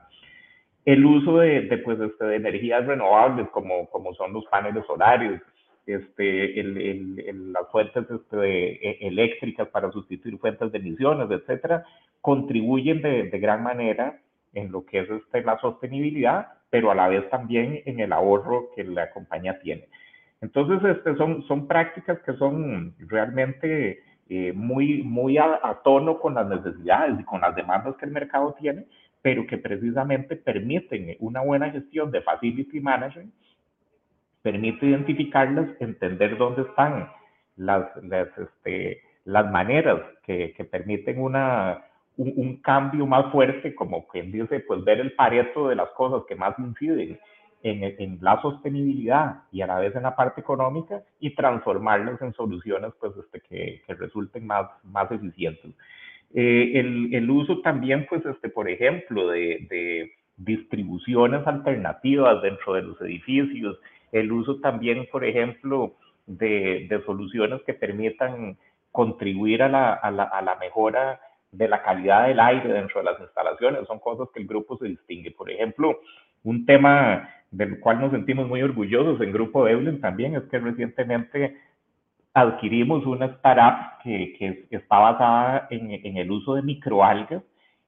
El 0.84 1.04
uso 1.04 1.38
de, 1.38 1.62
de, 1.62 1.78
pues, 1.78 1.98
este, 2.00 2.24
de 2.24 2.36
energías 2.36 2.86
renovables 2.86 3.48
como, 3.50 3.88
como 3.90 4.14
son 4.14 4.32
los 4.32 4.44
paneles 4.46 4.86
solares, 4.86 5.42
este, 5.86 6.58
el, 6.60 6.78
el, 7.18 7.52
las 7.52 7.68
fuentes 7.70 8.04
este, 8.08 8.88
e, 8.88 9.08
eléctricas 9.08 9.68
para 9.68 9.90
sustituir 9.90 10.38
fuentes 10.38 10.72
de 10.72 10.78
emisiones, 10.78 11.30
etcétera, 11.30 11.84
contribuyen 12.20 13.02
de, 13.02 13.24
de 13.24 13.38
gran 13.38 13.62
manera 13.62 14.18
en 14.54 14.70
lo 14.72 14.84
que 14.86 15.00
es 15.00 15.10
este, 15.10 15.42
la 15.42 15.58
sostenibilidad 15.58 16.48
pero 16.74 16.90
a 16.90 16.94
la 16.96 17.06
vez 17.06 17.30
también 17.30 17.82
en 17.84 18.00
el 18.00 18.12
ahorro 18.12 18.70
que 18.74 18.82
la 18.82 19.08
compañía 19.12 19.60
tiene. 19.60 19.86
Entonces, 20.40 20.96
este, 20.96 21.14
son, 21.14 21.44
son 21.44 21.68
prácticas 21.68 22.18
que 22.26 22.32
son 22.32 22.96
realmente 22.98 24.02
eh, 24.28 24.52
muy, 24.52 25.04
muy 25.04 25.38
a, 25.38 25.60
tono 25.84 26.18
con 26.18 26.34
las 26.34 26.48
necesidades 26.48 27.20
y 27.20 27.22
con 27.22 27.42
las 27.42 27.54
demandas 27.54 27.94
que 27.94 28.06
el 28.06 28.10
mercado 28.10 28.56
tiene, 28.60 28.86
pero 29.22 29.46
que 29.46 29.56
precisamente 29.56 30.34
permiten 30.34 31.16
una 31.20 31.42
buena 31.42 31.70
gestión 31.70 32.10
de 32.10 32.22
facility 32.22 32.80
management, 32.80 33.32
permite 34.42 34.86
identificarlas, 34.86 35.68
entender 35.78 36.36
dónde 36.36 36.62
están 36.62 37.08
las, 37.54 37.86
las, 38.02 38.36
este, 38.36 39.00
las 39.26 39.48
maneras 39.48 40.00
que, 40.24 40.52
que 40.54 40.64
permiten 40.64 41.20
una, 41.20 41.84
un, 42.16 42.56
cambio 42.62 43.06
más 43.06 43.30
fuerte, 43.32 43.74
como 43.74 44.06
quien 44.06 44.30
dice, 44.30 44.60
pues 44.60 44.84
ver 44.84 45.00
el 45.00 45.12
pareto 45.12 45.68
de 45.68 45.76
las 45.76 45.88
cosas 45.90 46.22
que 46.28 46.36
más 46.36 46.58
inciden 46.58 47.18
en, 47.62 47.82
en, 47.82 48.18
la 48.20 48.40
sostenibilidad 48.42 49.42
y 49.50 49.62
a 49.62 49.66
la 49.66 49.80
vez 49.80 49.96
en 49.96 50.02
la 50.02 50.14
parte 50.14 50.40
económica 50.40 51.02
y 51.18 51.34
transformarlas 51.34 52.20
en 52.22 52.32
soluciones 52.34 52.92
pues, 53.00 53.12
este, 53.16 53.40
que, 53.40 53.82
que 53.86 53.94
resulten 53.94 54.46
más, 54.46 54.68
más 54.84 55.10
eficientes. 55.10 55.72
Eh, 56.34 56.72
el, 56.74 57.14
el, 57.14 57.30
uso 57.30 57.60
también, 57.60 58.06
pues, 58.08 58.24
este, 58.26 58.48
por 58.48 58.68
ejemplo, 58.68 59.28
de, 59.28 59.66
de 59.70 60.12
distribuciones 60.36 61.46
alternativas 61.46 62.42
dentro 62.42 62.74
de 62.74 62.82
los 62.82 63.00
edificios, 63.00 63.78
el 64.12 64.30
uso 64.32 64.60
también, 64.60 65.06
por 65.10 65.24
ejemplo, 65.24 65.94
de, 66.26 66.86
de 66.88 67.02
soluciones 67.04 67.62
que 67.62 67.74
permitan 67.74 68.56
contribuir 68.92 69.62
a 69.62 69.68
la, 69.68 69.92
a, 69.94 70.10
la, 70.10 70.24
a 70.24 70.42
la, 70.42 70.54
mejora 70.56 71.20
de 71.56 71.68
la 71.68 71.82
calidad 71.82 72.26
del 72.26 72.40
aire 72.40 72.72
dentro 72.72 73.00
de 73.00 73.10
las 73.10 73.20
instalaciones. 73.20 73.86
Son 73.86 73.98
cosas 73.98 74.28
que 74.34 74.40
el 74.40 74.46
grupo 74.46 74.76
se 74.78 74.86
distingue. 74.86 75.30
Por 75.30 75.50
ejemplo, 75.50 76.00
un 76.42 76.66
tema 76.66 77.28
del 77.50 77.78
cual 77.80 78.00
nos 78.00 78.10
sentimos 78.10 78.48
muy 78.48 78.62
orgullosos 78.62 79.20
en 79.20 79.32
Grupo 79.32 79.66
Evelyn 79.68 80.00
también 80.00 80.34
es 80.34 80.42
que 80.44 80.58
recientemente 80.58 81.56
adquirimos 82.34 83.06
una 83.06 83.26
startup 83.26 84.02
que, 84.02 84.34
que 84.38 84.76
está 84.76 84.98
basada 84.98 85.68
en, 85.70 86.16
el 86.16 86.30
uso 86.30 86.54
de 86.54 86.62
microalgas 86.62 87.42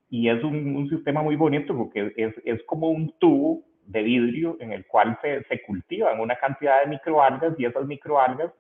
y 0.09 0.29
es 0.29 0.43
un, 0.45 0.77
un 0.77 0.89
sistema 0.89 1.21
muy 1.21 1.35
bonito 1.35 1.77
porque 1.77 2.13
es, 2.17 2.33
es, 2.45 2.63
como 2.63 2.91
un 2.91 3.13
tubo 3.19 3.63
de 3.87 4.03
vidrio 4.03 4.57
en 4.61 4.73
el 4.73 4.87
cual 4.87 5.19
se, 5.21 5.43
se 5.45 5.63
cultivan 5.63 6.21
una 6.21 6.37
cantidad 6.37 6.81
de 6.81 6.91
microalgas 6.91 7.59
y 7.59 7.65
esas 7.65 7.87
microalgas 7.87 8.53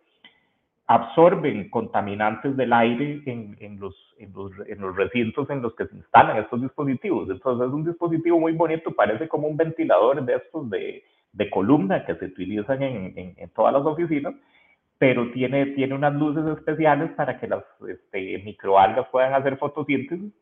absorben 0.87 1.69
contaminantes 1.69 2.57
del 2.57 2.73
aire 2.73 3.23
en, 3.27 3.57
en, 3.61 3.81
los, 3.81 3.95
en, 4.19 4.33
los, 4.33 4.53
en, 4.69 4.81
los, 4.81 4.95
recintos 4.95 5.51
en 5.51 5.61
los 5.61 5.75
que 5.75 5.87
se 5.87 5.97
instalan 5.97 6.37
estos 6.37 6.63
dispositivos. 6.63 7.29
Entonces 7.29 7.67
es 7.67 7.73
un 7.73 7.85
dispositivo 7.85 8.39
muy 8.39 8.53
bonito, 8.53 8.93
parece 8.93 9.29
como 9.29 9.49
un 9.49 9.57
ventilador 9.57 10.25
de 10.25 10.35
estos 10.37 10.71
de, 10.71 11.03
de 11.33 11.51
columna 11.51 12.05
que 12.05 12.15
se 12.15 12.27
utilizan 12.27 12.83
en, 12.83 13.35
todas 13.55 13.73
las 13.73 13.85
oficinas, 13.85 14.35
pero 14.99 15.31
tiene, 15.33 15.67
tiene 15.67 15.95
unas 15.95 16.15
luces 16.15 16.47
especiales 16.57 17.11
para 17.13 17.39
que 17.39 17.49
las 17.49 17.65
este, 17.89 18.39
microalgas 18.45 19.09
puedan 19.09 19.35
hacer 19.35 19.59
fotosíntesis, 19.59 20.33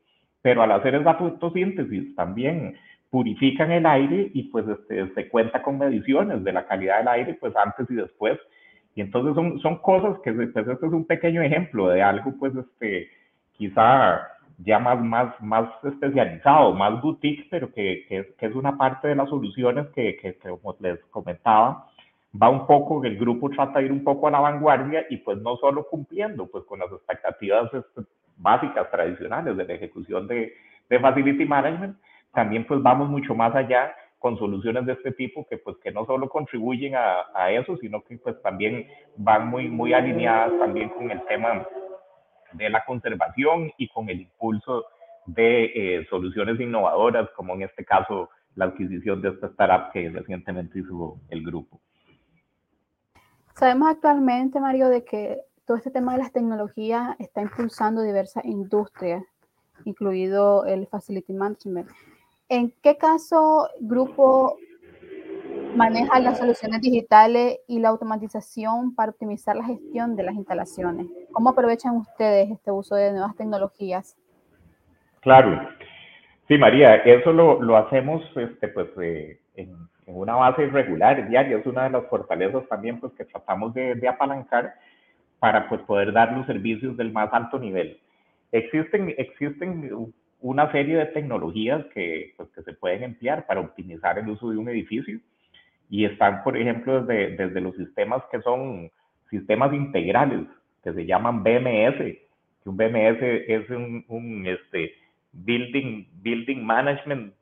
pero 0.42 0.62
al 0.62 0.72
hacer 0.72 0.94
esa 0.94 1.14
fotosíntesis 1.14 2.14
también 2.14 2.76
purifican 3.08 3.72
el 3.72 3.86
aire 3.86 4.30
y 4.34 4.44
pues 4.44 4.66
este, 4.68 5.12
se 5.14 5.28
cuenta 5.28 5.62
con 5.62 5.78
mediciones 5.78 6.44
de 6.44 6.52
la 6.52 6.66
calidad 6.66 6.98
del 6.98 7.08
aire 7.08 7.34
pues 7.34 7.54
antes 7.56 7.90
y 7.90 7.94
después 7.94 8.38
y 8.94 9.00
entonces 9.00 9.34
son, 9.34 9.58
son 9.60 9.78
cosas 9.78 10.18
que, 10.22 10.32
pues 10.32 10.48
este 10.54 10.72
es 10.72 10.92
un 10.92 11.04
pequeño 11.04 11.42
ejemplo 11.42 11.88
de 11.88 12.02
algo, 12.02 12.32
pues, 12.38 12.54
este, 12.54 13.08
quizá 13.52 14.28
ya 14.58 14.78
más, 14.78 15.00
más, 15.00 15.40
más 15.40 15.68
especializado, 15.84 16.72
más 16.74 17.00
boutique, 17.02 17.48
pero 17.50 17.72
que, 17.72 18.06
que, 18.08 18.34
que 18.38 18.46
es 18.46 18.54
una 18.54 18.76
parte 18.76 19.08
de 19.08 19.16
las 19.16 19.28
soluciones 19.28 19.88
que, 19.88 20.16
que, 20.16 20.34
como 20.36 20.76
les 20.78 21.00
comentaba, 21.06 21.86
va 22.40 22.48
un 22.48 22.66
poco, 22.66 23.04
el 23.04 23.18
grupo 23.18 23.50
trata 23.50 23.80
de 23.80 23.86
ir 23.86 23.92
un 23.92 24.04
poco 24.04 24.28
a 24.28 24.30
la 24.30 24.40
vanguardia 24.40 25.06
y 25.10 25.18
pues 25.18 25.38
no 25.38 25.56
solo 25.56 25.86
cumpliendo 25.88 26.46
pues 26.46 26.64
con 26.64 26.78
las 26.78 26.90
expectativas 26.92 27.72
este, 27.74 28.02
básicas, 28.36 28.90
tradicionales 28.90 29.56
de 29.56 29.64
la 29.64 29.74
ejecución 29.74 30.26
de, 30.28 30.52
de 30.88 31.00
Facility 31.00 31.44
Management, 31.44 31.96
también 32.32 32.64
pues 32.66 32.82
vamos 32.82 33.08
mucho 33.08 33.34
más 33.34 33.54
allá 33.54 33.94
con 34.24 34.38
soluciones 34.38 34.86
de 34.86 34.94
este 34.94 35.12
tipo 35.12 35.46
que 35.46 35.58
pues 35.58 35.76
que 35.82 35.92
no 35.92 36.06
solo 36.06 36.30
contribuyen 36.30 36.94
a, 36.96 37.26
a, 37.34 37.50
eso, 37.50 37.76
sino 37.76 38.02
que 38.02 38.16
pues 38.16 38.40
también 38.40 38.86
van 39.18 39.48
muy, 39.48 39.68
muy 39.68 39.92
alineadas 39.92 40.58
también 40.58 40.88
con 40.88 41.10
el 41.10 41.22
tema 41.26 41.68
de 42.54 42.70
la 42.70 42.82
conservación 42.86 43.70
y 43.76 43.86
con 43.88 44.08
el 44.08 44.22
impulso 44.22 44.86
de 45.26 45.64
eh, 45.74 46.06
soluciones 46.08 46.58
innovadoras, 46.58 47.28
como 47.36 47.52
en 47.52 47.64
este 47.64 47.84
caso 47.84 48.30
la 48.54 48.64
adquisición 48.64 49.20
de 49.20 49.28
esta 49.28 49.48
startup 49.48 49.92
que 49.92 50.08
recientemente 50.08 50.78
hizo 50.78 51.18
el 51.28 51.44
grupo. 51.44 51.78
Sabemos 53.54 53.90
actualmente, 53.90 54.58
Mario, 54.58 54.88
de 54.88 55.04
que 55.04 55.42
todo 55.66 55.76
este 55.76 55.90
tema 55.90 56.12
de 56.12 56.20
las 56.20 56.32
tecnologías 56.32 57.14
está 57.18 57.42
impulsando 57.42 58.00
diversas 58.00 58.46
industrias, 58.46 59.22
incluido 59.84 60.64
el 60.64 60.86
Facility 60.86 61.34
Management. 61.34 61.90
¿En 62.48 62.72
qué 62.82 62.96
caso 62.96 63.68
Grupo 63.80 64.58
maneja 65.74 66.20
las 66.20 66.38
soluciones 66.38 66.80
digitales 66.82 67.58
y 67.66 67.80
la 67.80 67.88
automatización 67.88 68.94
para 68.94 69.12
optimizar 69.12 69.56
la 69.56 69.64
gestión 69.64 70.14
de 70.14 70.24
las 70.24 70.34
instalaciones? 70.34 71.06
¿Cómo 71.32 71.50
aprovechan 71.50 71.96
ustedes 71.96 72.50
este 72.50 72.70
uso 72.70 72.96
de 72.96 73.12
nuevas 73.12 73.34
tecnologías? 73.36 74.16
Claro. 75.20 75.68
Sí, 76.46 76.58
María, 76.58 76.96
eso 76.96 77.32
lo, 77.32 77.62
lo 77.62 77.78
hacemos 77.78 78.22
este, 78.36 78.68
pues, 78.68 78.88
eh, 79.00 79.40
en, 79.56 79.70
en, 80.06 80.16
una 80.16 80.34
base 80.34 80.66
regular, 80.66 81.26
diaria. 81.28 81.56
Es 81.56 81.66
una 81.66 81.84
de 81.84 81.90
las 81.90 82.06
fortalezas 82.08 82.68
también 82.68 83.00
pues, 83.00 83.14
que 83.14 83.24
tratamos 83.24 83.72
de, 83.72 83.94
de 83.94 84.08
apalancar 84.08 84.74
para 85.38 85.66
pues, 85.70 85.80
poder 85.82 86.12
dar 86.12 86.32
los 86.32 86.46
servicios 86.46 86.94
del 86.98 87.10
más 87.10 87.32
alto 87.32 87.58
nivel. 87.58 87.98
Existen, 88.52 89.14
existen 89.16 90.12
una 90.44 90.70
serie 90.72 90.96
de 90.98 91.06
tecnologías 91.06 91.86
que, 91.94 92.34
pues, 92.36 92.50
que 92.50 92.62
se 92.62 92.74
pueden 92.74 93.02
emplear 93.02 93.46
para 93.46 93.60
optimizar 93.60 94.18
el 94.18 94.28
uso 94.28 94.50
de 94.50 94.58
un 94.58 94.68
edificio 94.68 95.18
y 95.88 96.04
están, 96.04 96.44
por 96.44 96.54
ejemplo, 96.58 97.02
desde, 97.02 97.34
desde 97.34 97.62
los 97.62 97.74
sistemas 97.76 98.22
que 98.30 98.42
son 98.42 98.90
sistemas 99.30 99.72
integrales, 99.72 100.46
que 100.82 100.92
se 100.92 101.06
llaman 101.06 101.42
BMS, 101.42 101.96
que 101.96 102.68
un 102.68 102.76
BMS 102.76 103.22
es 103.22 103.70
un, 103.70 104.04
un 104.08 104.46
este, 104.46 104.92
building, 105.32 106.08
building 106.20 106.62
Management 106.62 107.32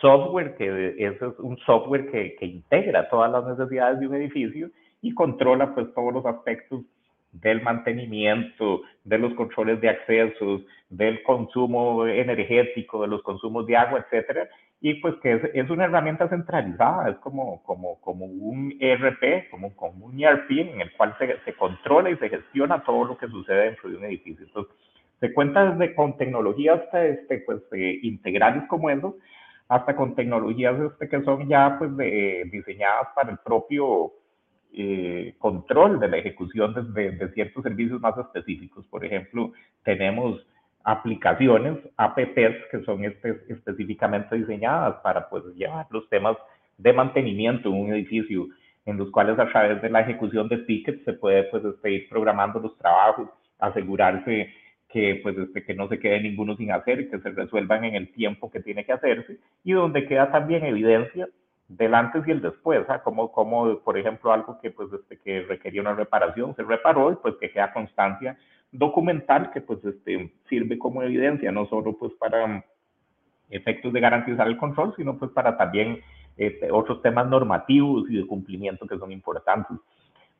Software, 0.00 0.56
que 0.56 0.96
es 0.98 1.22
un 1.38 1.56
software 1.58 2.10
que, 2.10 2.34
que 2.34 2.46
integra 2.46 3.08
todas 3.10 3.30
las 3.30 3.46
necesidades 3.46 4.00
de 4.00 4.08
un 4.08 4.16
edificio 4.16 4.70
y 5.02 5.14
controla 5.14 5.72
pues 5.72 5.86
todos 5.94 6.12
los 6.12 6.26
aspectos 6.26 6.80
del 7.32 7.62
mantenimiento, 7.62 8.82
de 9.04 9.18
los 9.18 9.34
controles 9.34 9.80
de 9.80 9.88
accesos, 9.88 10.62
del 10.88 11.22
consumo 11.22 12.06
energético, 12.06 13.02
de 13.02 13.08
los 13.08 13.22
consumos 13.22 13.66
de 13.66 13.76
agua, 13.76 14.00
etcétera, 14.00 14.48
y 14.80 14.94
pues 14.94 15.14
que 15.22 15.34
es, 15.34 15.42
es, 15.52 15.68
una 15.68 15.84
herramienta 15.84 16.28
centralizada, 16.28 17.10
es 17.10 17.18
como, 17.18 17.62
como, 17.62 18.00
como 18.00 18.24
un 18.24 18.74
ERP, 18.80 19.50
como, 19.50 19.76
como 19.76 20.06
un 20.06 20.18
ERP 20.18 20.50
en 20.50 20.80
el 20.80 20.92
cual 20.96 21.14
se, 21.18 21.38
se, 21.44 21.52
controla 21.52 22.10
y 22.10 22.16
se 22.16 22.30
gestiona 22.30 22.82
todo 22.82 23.04
lo 23.04 23.18
que 23.18 23.28
sucede 23.28 23.66
dentro 23.66 23.90
de 23.90 23.96
un 23.96 24.04
edificio. 24.06 24.46
Entonces, 24.46 24.74
se 25.20 25.34
cuenta 25.34 25.72
desde 25.72 25.94
con 25.94 26.16
tecnologías 26.16 26.80
este, 26.94 27.42
pues, 27.44 27.60
eh, 27.72 28.00
integrales 28.02 28.64
como 28.68 28.88
eso, 28.88 29.16
hasta 29.68 29.94
con 29.94 30.14
tecnologías 30.14 30.74
este, 30.80 31.08
que 31.08 31.22
son 31.24 31.46
ya 31.46 31.76
pues, 31.78 31.94
de, 31.96 32.48
diseñadas 32.50 33.08
para 33.14 33.32
el 33.32 33.38
propio 33.38 34.12
eh, 34.72 35.34
control 35.38 35.98
de 35.98 36.08
la 36.08 36.18
ejecución 36.18 36.74
de, 36.94 37.10
de, 37.12 37.32
ciertos 37.32 37.62
servicios 37.62 38.00
más 38.00 38.16
específicos. 38.16 38.84
Por 38.86 39.04
ejemplo, 39.04 39.52
tenemos 39.84 40.46
aplicaciones, 40.84 41.78
APPs, 41.96 42.68
que 42.70 42.82
son 42.84 43.04
específicamente 43.04 44.36
diseñadas 44.36 44.96
para 45.02 45.28
pues, 45.28 45.44
llevar 45.54 45.86
los 45.90 46.08
temas 46.08 46.36
de 46.78 46.92
mantenimiento 46.92 47.68
en 47.68 47.80
un 47.80 47.92
edificio, 47.92 48.46
en 48.86 48.96
los 48.96 49.10
cuales 49.10 49.38
a 49.38 49.48
través 49.48 49.82
de 49.82 49.90
la 49.90 50.00
ejecución 50.00 50.48
de 50.48 50.58
tickets 50.58 51.04
se 51.04 51.12
puede 51.12 51.44
pues, 51.44 51.64
este, 51.64 51.92
ir 51.92 52.08
programando 52.08 52.60
los 52.60 52.76
trabajos, 52.78 53.28
asegurarse 53.58 54.50
que, 54.88 55.20
pues, 55.22 55.36
este, 55.36 55.64
que 55.64 55.74
no 55.74 55.88
se 55.88 55.98
quede 55.98 56.20
ninguno 56.20 56.56
sin 56.56 56.72
hacer, 56.72 57.10
que 57.10 57.18
se 57.18 57.30
resuelvan 57.30 57.84
en 57.84 57.94
el 57.94 58.12
tiempo 58.12 58.50
que 58.50 58.60
tiene 58.60 58.84
que 58.84 58.92
hacerse, 58.92 59.38
y 59.64 59.72
donde 59.72 60.06
queda 60.06 60.30
también 60.32 60.64
evidencia 60.64 61.28
del 61.70 61.94
antes 61.94 62.26
y 62.26 62.32
el 62.32 62.42
después, 62.42 62.84
¿ah? 62.88 63.00
como, 63.02 63.30
como 63.30 63.78
por 63.78 63.96
ejemplo 63.96 64.32
algo 64.32 64.58
que 64.60 64.72
pues 64.72 64.92
este, 64.92 65.18
que 65.18 65.42
requería 65.42 65.80
una 65.80 65.94
reparación 65.94 66.54
se 66.56 66.64
reparó 66.64 67.12
y 67.12 67.16
pues 67.16 67.36
que 67.40 67.50
queda 67.50 67.72
constancia 67.72 68.36
documental 68.72 69.52
que 69.52 69.60
pues 69.60 69.78
este, 69.84 70.32
sirve 70.48 70.78
como 70.78 71.02
evidencia, 71.02 71.52
no 71.52 71.66
solo 71.66 71.96
pues 71.96 72.12
para 72.18 72.64
efectos 73.50 73.92
de 73.92 74.00
garantizar 74.00 74.48
el 74.48 74.56
control, 74.56 74.94
sino 74.96 75.16
pues 75.16 75.30
para 75.30 75.56
también 75.56 76.00
este, 76.36 76.72
otros 76.72 77.02
temas 77.02 77.28
normativos 77.28 78.10
y 78.10 78.16
de 78.16 78.26
cumplimiento 78.26 78.86
que 78.86 78.98
son 78.98 79.12
importantes. 79.12 79.76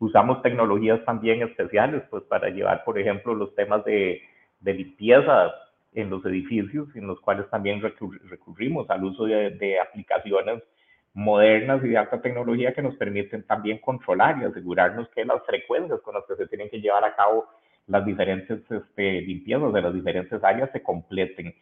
Usamos 0.00 0.42
tecnologías 0.42 1.04
también 1.04 1.42
especiales 1.42 2.02
pues 2.10 2.24
para 2.24 2.48
llevar, 2.48 2.82
por 2.82 2.98
ejemplo, 2.98 3.34
los 3.34 3.54
temas 3.54 3.84
de, 3.84 4.20
de 4.60 4.74
limpieza 4.74 5.52
en 5.92 6.10
los 6.10 6.24
edificios, 6.24 6.88
en 6.96 7.06
los 7.06 7.20
cuales 7.20 7.48
también 7.50 7.80
recurrimos 7.82 8.90
al 8.90 9.04
uso 9.04 9.26
de, 9.26 9.50
de 9.50 9.78
aplicaciones 9.78 10.62
modernas 11.14 11.82
y 11.84 11.88
de 11.88 11.98
alta 11.98 12.20
tecnología 12.20 12.72
que 12.72 12.82
nos 12.82 12.96
permiten 12.96 13.42
también 13.44 13.78
controlar 13.78 14.38
y 14.40 14.44
asegurarnos 14.44 15.08
que 15.10 15.24
las 15.24 15.44
frecuencias 15.44 16.00
con 16.00 16.14
las 16.14 16.24
que 16.26 16.36
se 16.36 16.46
tienen 16.46 16.70
que 16.70 16.80
llevar 16.80 17.04
a 17.04 17.16
cabo 17.16 17.46
las 17.86 18.04
diferentes 18.04 18.60
este, 18.70 19.20
limpiezas 19.22 19.72
de 19.72 19.82
las 19.82 19.92
diferentes 19.92 20.42
áreas 20.44 20.70
se 20.72 20.82
completen. 20.82 21.54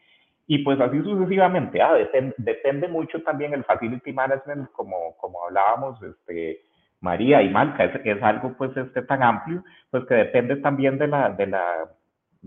Y 0.46 0.58
pues 0.58 0.80
así 0.80 1.02
sucesivamente, 1.02 1.80
ah, 1.82 1.94
depende, 1.94 2.34
depende 2.38 2.88
mucho 2.88 3.22
también 3.22 3.52
el 3.52 3.64
facility 3.64 4.12
management, 4.12 4.70
como, 4.72 5.16
como 5.18 5.44
hablábamos, 5.44 6.02
este, 6.02 6.62
María 7.00 7.42
y 7.42 7.50
Malca, 7.50 7.84
es, 7.84 8.00
es, 8.04 8.22
algo 8.22 8.54
pues 8.56 8.76
este 8.76 9.02
tan 9.02 9.22
amplio, 9.22 9.62
pues 9.90 10.04
que 10.06 10.14
depende 10.14 10.56
también 10.56 10.98
de 10.98 11.06
la, 11.06 11.30
de 11.30 11.46
la, 11.46 11.90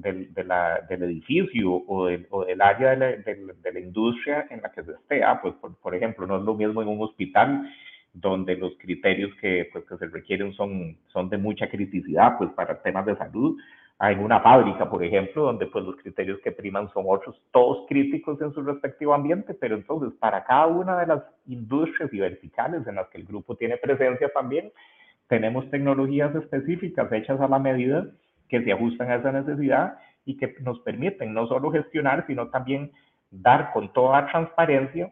del, 0.01 0.33
del 0.33 1.03
edificio 1.03 1.83
o 1.87 2.07
del, 2.07 2.27
o 2.29 2.45
del 2.45 2.61
área 2.61 2.91
de 2.91 2.97
la, 2.97 3.07
de, 3.07 3.73
la, 3.73 3.79
industria 3.79 4.47
en 4.49 4.61
la 4.61 4.71
que 4.71 4.83
se 4.83 4.91
esté. 4.91 5.21
Pues, 5.41 5.53
por, 5.55 5.75
por, 5.77 5.95
ejemplo, 5.95 6.27
no 6.27 6.37
es 6.37 6.43
lo 6.43 6.55
mismo 6.55 6.81
en 6.81 6.87
un 6.87 7.01
hospital 7.01 7.69
donde 8.13 8.55
los 8.57 8.73
criterios 8.77 9.33
que, 9.39 9.69
pues, 9.71 9.85
que 9.85 9.97
se 9.97 10.07
requieren 10.07 10.53
son, 10.53 10.97
son 11.07 11.29
de 11.29 11.37
mucha 11.37 11.69
criticidad 11.69 12.37
pues, 12.37 12.49
para 12.51 12.81
temas 12.81 13.05
de 13.05 13.15
salud. 13.15 13.57
En 13.99 14.19
una 14.19 14.39
fábrica, 14.39 14.89
por 14.89 15.03
ejemplo, 15.03 15.43
donde 15.43 15.67
pues, 15.67 15.85
los 15.85 15.95
criterios 15.97 16.39
que 16.43 16.51
priman 16.51 16.89
son 16.91 17.05
otros, 17.07 17.39
todos 17.51 17.85
críticos 17.87 18.41
en 18.41 18.51
su 18.51 18.63
respectivo 18.63 19.13
ambiente, 19.13 19.53
pero 19.53 19.75
entonces 19.75 20.11
para 20.19 20.43
cada 20.43 20.65
una 20.65 20.99
de 20.99 21.05
las 21.05 21.23
industrias 21.45 22.11
y 22.11 22.19
verticales 22.19 22.85
en 22.87 22.95
las 22.95 23.07
que 23.09 23.19
el 23.19 23.25
grupo 23.25 23.55
tiene 23.55 23.77
presencia 23.77 24.29
también, 24.33 24.71
tenemos 25.27 25.69
tecnologías 25.69 26.35
específicas 26.35 27.11
hechas 27.13 27.39
a 27.39 27.47
la 27.47 27.59
medida 27.59 28.07
que 28.51 28.61
se 28.63 28.73
ajustan 28.73 29.09
a 29.09 29.15
esa 29.15 29.31
necesidad 29.31 29.97
y 30.25 30.37
que 30.37 30.53
nos 30.59 30.79
permiten 30.81 31.33
no 31.33 31.47
solo 31.47 31.71
gestionar, 31.71 32.27
sino 32.27 32.49
también 32.49 32.91
dar 33.31 33.71
con 33.71 33.91
toda 33.93 34.27
transparencia 34.27 35.09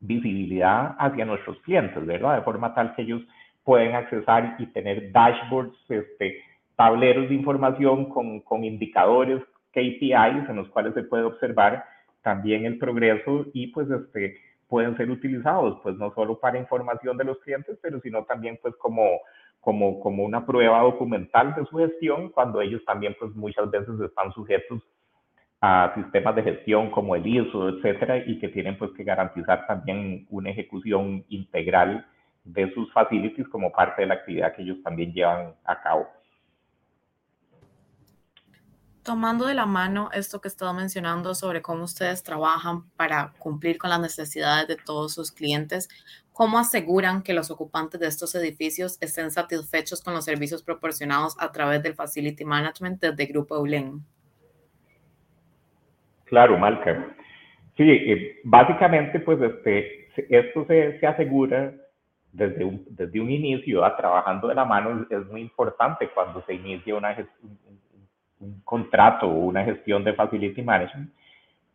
visibilidad 0.00 0.96
hacia 0.98 1.24
nuestros 1.24 1.58
clientes, 1.60 2.04
¿verdad? 2.04 2.36
De 2.36 2.42
forma 2.42 2.74
tal 2.74 2.94
que 2.94 3.02
ellos 3.02 3.22
pueden 3.62 3.94
accesar 3.94 4.56
y 4.58 4.66
tener 4.66 5.12
dashboards, 5.12 5.76
este, 5.88 6.40
tableros 6.74 7.28
de 7.28 7.36
información 7.36 8.08
con, 8.08 8.40
con 8.40 8.64
indicadores, 8.64 9.40
KPIs 9.72 10.48
en 10.48 10.56
los 10.56 10.68
cuales 10.70 10.94
se 10.94 11.04
puede 11.04 11.24
observar 11.24 11.84
también 12.22 12.66
el 12.66 12.78
progreso 12.78 13.46
y 13.52 13.68
pues 13.68 13.88
este, 13.88 14.36
pueden 14.66 14.96
ser 14.96 15.10
utilizados, 15.10 15.78
pues 15.82 15.96
no 15.96 16.12
solo 16.14 16.40
para 16.40 16.58
información 16.58 17.16
de 17.16 17.24
los 17.24 17.38
clientes, 17.38 17.78
pero 17.80 18.00
sino 18.00 18.24
también 18.24 18.58
pues 18.60 18.74
como, 18.76 19.04
como, 19.60 20.00
como 20.00 20.24
una 20.24 20.46
prueba 20.46 20.80
documental 20.82 21.54
de 21.54 21.64
su 21.66 21.76
gestión, 21.78 22.30
cuando 22.30 22.60
ellos 22.60 22.84
también 22.84 23.16
pues 23.18 23.34
muchas 23.34 23.70
veces 23.70 24.00
están 24.00 24.32
sujetos 24.32 24.82
a 25.60 25.92
sistemas 25.94 26.36
de 26.36 26.42
gestión 26.44 26.90
como 26.90 27.16
el 27.16 27.26
ISO, 27.26 27.68
etcétera, 27.68 28.18
y 28.18 28.38
que 28.38 28.48
tienen 28.48 28.78
pues 28.78 28.92
que 28.92 29.04
garantizar 29.04 29.66
también 29.66 30.26
una 30.30 30.50
ejecución 30.50 31.24
integral 31.28 32.06
de 32.44 32.72
sus 32.72 32.92
facilities 32.92 33.48
como 33.48 33.72
parte 33.72 34.02
de 34.02 34.08
la 34.08 34.14
actividad 34.14 34.54
que 34.54 34.62
ellos 34.62 34.82
también 34.82 35.12
llevan 35.12 35.54
a 35.64 35.80
cabo. 35.82 36.06
Tomando 39.08 39.46
de 39.46 39.54
la 39.54 39.64
mano 39.64 40.10
esto 40.12 40.38
que 40.38 40.48
estaba 40.48 40.74
mencionando 40.74 41.34
sobre 41.34 41.62
cómo 41.62 41.84
ustedes 41.84 42.22
trabajan 42.22 42.90
para 42.94 43.32
cumplir 43.38 43.78
con 43.78 43.88
las 43.88 44.02
necesidades 44.02 44.68
de 44.68 44.76
todos 44.76 45.14
sus 45.14 45.32
clientes, 45.32 45.88
¿cómo 46.30 46.58
aseguran 46.58 47.22
que 47.22 47.32
los 47.32 47.50
ocupantes 47.50 47.98
de 48.00 48.06
estos 48.06 48.34
edificios 48.34 48.98
estén 49.00 49.30
satisfechos 49.30 50.04
con 50.04 50.12
los 50.12 50.26
servicios 50.26 50.62
proporcionados 50.62 51.40
a 51.40 51.50
través 51.52 51.82
del 51.82 51.94
Facility 51.94 52.44
Management 52.44 53.00
desde 53.00 53.24
Grupo 53.24 53.56
Eulen? 53.56 54.04
Claro, 56.26 56.58
Malcolm. 56.58 57.06
Sí, 57.78 57.88
eh, 57.88 58.40
básicamente, 58.44 59.20
pues 59.20 59.40
este, 59.40 60.10
esto 60.28 60.66
se, 60.66 61.00
se 61.00 61.06
asegura 61.06 61.72
desde 62.30 62.62
un, 62.62 62.84
desde 62.90 63.18
un 63.18 63.30
inicio, 63.30 63.86
a 63.86 63.96
trabajando 63.96 64.48
de 64.48 64.54
la 64.54 64.66
mano, 64.66 65.06
es 65.08 65.26
muy 65.28 65.40
importante 65.40 66.10
cuando 66.10 66.44
se 66.44 66.52
inicia 66.52 66.94
una 66.94 67.16
un, 68.40 68.48
un 68.48 68.60
contrato 68.62 69.26
o 69.26 69.34
una 69.46 69.64
gestión 69.64 70.04
de 70.04 70.14
facility 70.14 70.62
management, 70.62 71.10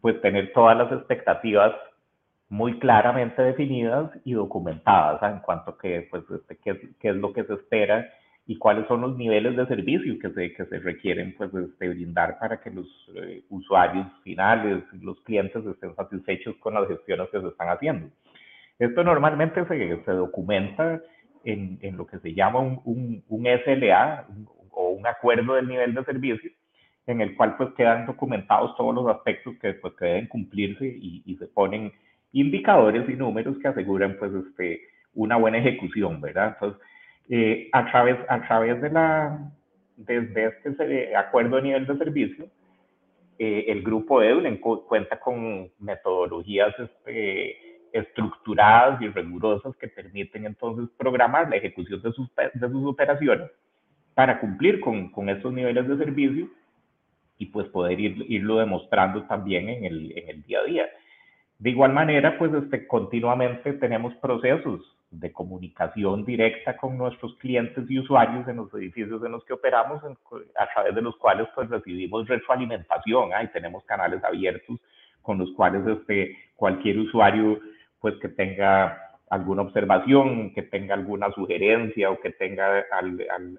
pues 0.01 0.19
tener 0.21 0.51
todas 0.53 0.77
las 0.77 0.91
expectativas 0.91 1.73
muy 2.49 2.77
claramente 2.77 3.41
definidas 3.41 4.11
y 4.25 4.33
documentadas 4.33 5.23
en 5.23 5.39
cuanto 5.39 5.71
a 5.71 5.77
que, 5.77 6.07
pues, 6.11 6.23
este, 6.29 6.57
qué, 6.57 6.89
qué, 6.99 7.09
es 7.09 7.15
lo 7.15 7.33
que 7.33 7.43
se 7.45 7.53
espera 7.53 8.07
y 8.45 8.57
cuáles 8.57 8.87
son 8.87 9.01
los 9.01 9.17
niveles 9.17 9.55
de 9.55 9.65
servicio 9.65 10.19
que 10.19 10.29
se, 10.31 10.53
que 10.53 10.65
se 10.65 10.79
requieren 10.79 11.33
pues, 11.35 11.51
este, 11.53 11.89
brindar 11.89 12.37
para 12.37 12.61
que 12.61 12.69
los 12.69 12.85
eh, 13.15 13.43
usuarios 13.49 14.05
finales, 14.23 14.83
los 15.01 15.19
clientes 15.21 15.65
estén 15.65 15.95
satisfechos 15.95 16.55
con 16.57 16.75
las 16.75 16.87
gestiones 16.87 17.29
que 17.31 17.41
se 17.41 17.47
están 17.47 17.69
haciendo. 17.69 18.09
Esto 18.77 19.03
normalmente 19.03 19.65
se, 19.65 20.03
se 20.03 20.11
documenta 20.11 21.01
en, 21.45 21.79
en, 21.81 21.97
lo 21.97 22.05
que 22.05 22.19
se 22.19 22.33
llama 22.33 22.59
un, 22.59 22.81
un, 22.83 23.23
un 23.29 23.47
SLA 23.65 24.27
o 24.73 24.89
un 24.89 25.05
acuerdo 25.07 25.55
del 25.55 25.67
nivel 25.67 25.93
de 25.93 26.03
servicio, 26.03 26.51
en 27.07 27.21
el 27.21 27.35
cual 27.35 27.55
pues 27.57 27.69
quedan 27.75 28.05
documentados 28.05 28.75
todos 28.75 28.93
los 28.93 29.07
aspectos 29.07 29.55
que, 29.61 29.73
pues, 29.73 29.93
que 29.95 30.05
deben 30.05 30.27
cumplirse 30.27 30.85
y, 30.85 31.21
y, 31.25 31.35
se 31.37 31.47
ponen 31.47 31.91
indicadores 32.31 33.07
y 33.09 33.13
números 33.13 33.57
que 33.59 33.67
aseguran 33.67 34.15
pues 34.17 34.31
este, 34.33 34.81
una 35.13 35.37
buena 35.37 35.57
ejecución, 35.57 36.21
¿verdad? 36.21 36.53
Entonces, 36.53 36.81
eh, 37.29 37.69
a, 37.71 37.89
través, 37.91 38.17
a 38.29 38.41
través 38.47 38.81
de 38.81 38.89
la, 38.89 39.51
desde 39.95 40.53
este 40.63 41.15
acuerdo 41.15 41.57
de 41.57 41.61
nivel 41.61 41.87
de 41.87 41.97
servicio, 41.97 42.45
eh, 43.39 43.65
el 43.67 43.81
grupo 43.83 44.21
EDULEN 44.21 44.57
cuenta 44.57 45.19
con 45.19 45.69
metodologías 45.79 46.73
este, 46.79 47.57
estructuradas 47.91 49.01
y 49.01 49.07
rigurosas 49.09 49.75
que 49.77 49.87
permiten 49.87 50.45
entonces 50.45 50.89
programar 50.97 51.49
la 51.49 51.57
ejecución 51.57 52.01
de 52.01 52.11
sus, 52.11 52.29
de 52.35 52.69
sus 52.69 52.85
operaciones 52.85 53.49
para 54.13 54.39
cumplir 54.39 54.79
con, 54.79 55.09
con 55.09 55.29
estos 55.29 55.53
niveles 55.53 55.87
de 55.87 55.97
servicio 55.97 56.49
y 57.37 57.47
pues 57.47 57.67
poder 57.69 57.99
ir, 57.99 58.25
irlo 58.29 58.57
demostrando 58.57 59.23
también 59.23 59.69
en 59.69 59.85
el, 59.85 60.17
en 60.17 60.29
el 60.29 60.43
día 60.43 60.59
a 60.59 60.63
día. 60.63 60.85
De 61.59 61.69
igual 61.69 61.93
manera, 61.93 62.37
pues 62.37 62.53
este, 62.53 62.87
continuamente 62.87 63.73
tenemos 63.73 64.13
procesos 64.15 64.81
de 65.11 65.31
comunicación 65.31 66.25
directa 66.25 66.75
con 66.75 66.97
nuestros 66.97 67.35
clientes 67.35 67.89
y 67.89 67.99
usuarios 67.99 68.47
en 68.47 68.57
los 68.57 68.73
edificios 68.73 69.23
en 69.23 69.31
los 69.31 69.45
que 69.45 69.53
operamos, 69.53 70.01
a 70.03 70.67
través 70.73 70.95
de 70.95 71.01
los 71.01 71.15
cuales 71.17 71.47
pues 71.53 71.69
recibimos 71.69 72.27
retroalimentación 72.27 73.31
¿ah? 73.33 73.43
y 73.43 73.47
tenemos 73.49 73.83
canales 73.85 74.23
abiertos 74.23 74.79
con 75.21 75.37
los 75.37 75.51
cuales 75.51 75.85
este, 75.87 76.35
cualquier 76.55 76.99
usuario 76.99 77.59
pues 77.99 78.15
que 78.15 78.29
tenga 78.29 79.12
alguna 79.33 79.63
observación, 79.63 80.53
que 80.53 80.61
tenga 80.61 80.93
alguna 80.93 81.31
sugerencia 81.31 82.11
o 82.11 82.19
que 82.19 82.31
tenga 82.31 82.85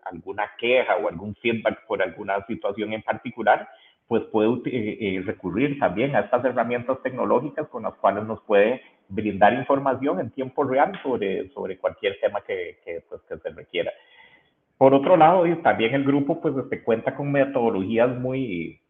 alguna 0.05 0.51
queja 0.59 0.97
o 0.97 1.09
algún 1.09 1.35
feedback 1.37 1.85
por 1.87 2.03
alguna 2.03 2.45
situación 2.47 2.93
en 2.93 3.03
particular, 3.03 3.69
pues 4.07 4.23
puede 4.25 4.49
eh, 4.67 4.99
eh, 5.01 5.23
recurrir 5.25 5.79
también 5.79 6.15
a 6.15 6.21
estas 6.21 6.45
herramientas 6.45 7.03
tecnológicas 7.03 7.67
con 7.69 7.83
las 7.83 7.95
cuales 7.95 8.25
nos 8.25 8.41
puede 8.43 8.83
brindar 9.09 9.55
información 9.55 10.21
en 10.21 10.31
tiempo 10.31 10.65
real 10.65 10.93
sobre, 11.03 11.49
sobre 11.51 11.79
cualquier 11.79 12.19
tema 12.21 12.41
que, 12.43 12.79
que, 12.85 13.03
pues, 13.09 13.21
que 13.29 13.37
se 13.39 13.51
requiera. 13.51 13.91
Por 14.79 14.95
otro 14.95 15.17
lado, 15.17 15.45
también 15.63 15.95
el 15.95 16.05
grupo 16.05 16.41
pues 16.41 16.55
este, 16.57 16.83
cuenta 16.83 17.15
con 17.15 17.33
metodologías 17.33 18.11
muy, 18.17 18.81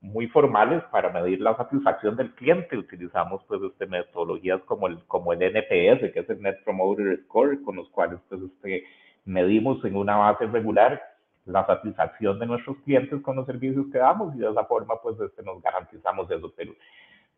muy 0.00 0.28
formales 0.28 0.82
para 0.90 1.10
medir 1.10 1.40
la 1.40 1.56
satisfacción 1.56 2.16
del 2.16 2.32
cliente. 2.34 2.76
Utilizamos 2.76 3.42
pues 3.46 3.60
este, 3.62 3.86
metodologías 3.86 4.60
como 4.62 4.86
el, 4.86 4.98
como 5.06 5.32
el 5.32 5.42
NPS, 5.42 6.12
que 6.12 6.20
es 6.20 6.30
el 6.30 6.40
Net 6.40 6.62
Promoter 6.64 7.20
Score, 7.24 7.62
con 7.62 7.76
los 7.76 7.88
cuales 7.90 8.18
pues 8.28 8.40
este, 8.42 8.84
medimos 9.24 9.84
en 9.84 9.96
una 9.96 10.16
base 10.16 10.46
regular 10.46 11.02
la 11.44 11.66
satisfacción 11.66 12.38
de 12.38 12.46
nuestros 12.46 12.76
clientes 12.78 13.20
con 13.22 13.36
los 13.36 13.46
servicios 13.46 13.86
que 13.92 13.98
damos 13.98 14.34
y 14.34 14.38
de 14.38 14.50
esa 14.50 14.64
forma 14.64 15.00
pues 15.02 15.18
este, 15.20 15.42
nos 15.42 15.60
garantizamos 15.62 16.30
eso. 16.30 16.52
Pero, 16.56 16.72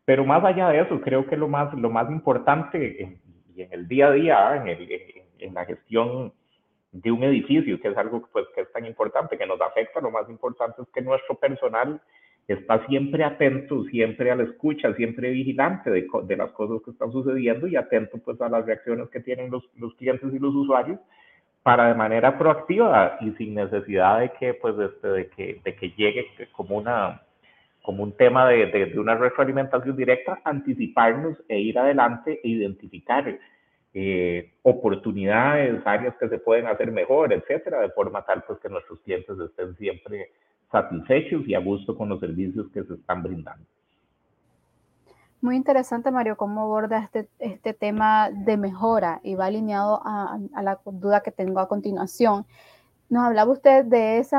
pero 0.05 0.25
más 0.25 0.43
allá 0.43 0.69
de 0.69 0.81
eso, 0.81 1.01
creo 1.01 1.25
que 1.25 1.35
lo 1.35 1.47
más, 1.47 1.73
lo 1.73 1.89
más 1.89 2.09
importante 2.09 3.03
en, 3.03 3.19
en 3.55 3.73
el 3.73 3.87
día 3.87 4.07
a 4.07 4.11
día, 4.11 4.55
en, 4.57 4.67
el, 4.67 4.89
en 5.39 5.53
la 5.53 5.65
gestión 5.65 6.33
de 6.91 7.11
un 7.11 7.23
edificio, 7.23 7.79
que 7.81 7.87
es 7.89 7.97
algo 7.97 8.27
pues, 8.31 8.45
que 8.53 8.61
es 8.61 8.71
tan 8.71 8.85
importante, 8.85 9.37
que 9.37 9.45
nos 9.45 9.59
afecta, 9.59 9.99
lo 9.99 10.11
más 10.11 10.29
importante 10.29 10.81
es 10.81 10.87
que 10.89 11.01
nuestro 11.01 11.35
personal 11.35 11.99
está 12.47 12.85
siempre 12.87 13.23
atento, 13.23 13.83
siempre 13.85 14.31
a 14.31 14.35
la 14.35 14.43
escucha, 14.43 14.93
siempre 14.95 15.31
vigilante 15.31 15.89
de, 15.89 16.07
de, 16.25 16.37
las 16.37 16.51
cosas 16.51 16.81
que 16.83 16.91
están 16.91 17.11
sucediendo 17.11 17.67
y 17.67 17.75
atento 17.75 18.17
pues 18.17 18.39
a 18.41 18.49
las 18.49 18.65
reacciones 18.65 19.09
que 19.09 19.21
tienen 19.21 19.49
los, 19.49 19.63
los, 19.77 19.93
clientes 19.95 20.33
y 20.33 20.39
los 20.39 20.53
usuarios 20.53 20.99
para 21.61 21.87
de 21.87 21.95
manera 21.95 22.37
proactiva 22.37 23.17
y 23.21 23.31
sin 23.31 23.55
necesidad 23.55 24.19
de 24.19 24.31
que 24.33 24.53
pues 24.55 24.75
este, 24.77 25.07
de 25.07 25.27
que, 25.29 25.61
de 25.63 25.75
que 25.75 25.89
llegue 25.91 26.27
como 26.51 26.77
una 26.77 27.21
como 27.81 28.03
un 28.03 28.13
tema 28.13 28.47
de, 28.47 28.67
de, 28.67 28.85
de, 28.87 28.99
una 28.99 29.15
retroalimentación 29.15 29.97
directa, 29.97 30.39
anticiparnos 30.45 31.37
e 31.49 31.59
ir 31.59 31.77
adelante 31.77 32.39
e 32.41 32.47
identificar 32.47 33.37
eh, 33.93 34.53
oportunidades, 34.63 35.85
áreas 35.85 36.15
que 36.17 36.29
se 36.29 36.39
pueden 36.39 36.65
hacer 36.67 36.91
mejor, 36.91 37.33
etcétera, 37.33 37.81
de 37.81 37.89
forma 37.89 38.25
tal 38.25 38.43
pues 38.47 38.57
que 38.59 38.69
nuestros 38.69 38.99
clientes 39.01 39.37
estén 39.37 39.75
siempre 39.75 40.31
satisfechos 40.73 41.47
y 41.47 41.53
a 41.53 41.59
gusto 41.59 41.95
con 41.95 42.09
los 42.09 42.19
servicios 42.19 42.67
que 42.73 42.83
se 42.83 42.95
están 42.95 43.21
brindando. 43.21 43.63
Muy 45.39 45.55
interesante, 45.55 46.09
Mario, 46.09 46.35
cómo 46.35 46.61
aborda 46.61 46.99
este, 46.99 47.29
este 47.37 47.73
tema 47.73 48.31
de 48.31 48.57
mejora 48.57 49.19
y 49.23 49.35
va 49.35 49.45
alineado 49.45 50.01
a, 50.03 50.39
la 50.61 50.79
duda 50.85 51.21
que 51.21 51.31
tengo 51.31 51.59
a 51.59 51.67
continuación. 51.67 52.45
Nos 53.09 53.25
hablaba 53.25 53.51
usted 53.51 53.85
de 53.85 54.17
ese 54.17 54.35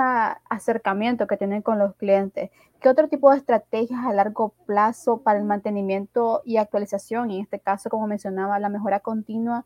acercamiento 0.48 1.26
que 1.26 1.36
tienen 1.36 1.62
con 1.62 1.78
los 1.78 1.94
clientes. 1.94 2.50
¿Qué 2.80 2.88
otro 2.88 3.08
tipo 3.08 3.30
de 3.30 3.36
estrategias 3.36 4.04
a 4.04 4.12
largo 4.12 4.54
plazo 4.66 5.20
para 5.20 5.38
el 5.38 5.44
mantenimiento 5.44 6.42
y 6.44 6.56
actualización, 6.56 7.30
en 7.30 7.42
este 7.42 7.60
caso, 7.60 7.90
como 7.90 8.06
mencionaba, 8.08 8.58
la 8.58 8.70
mejora 8.70 9.00
continua 9.00 9.64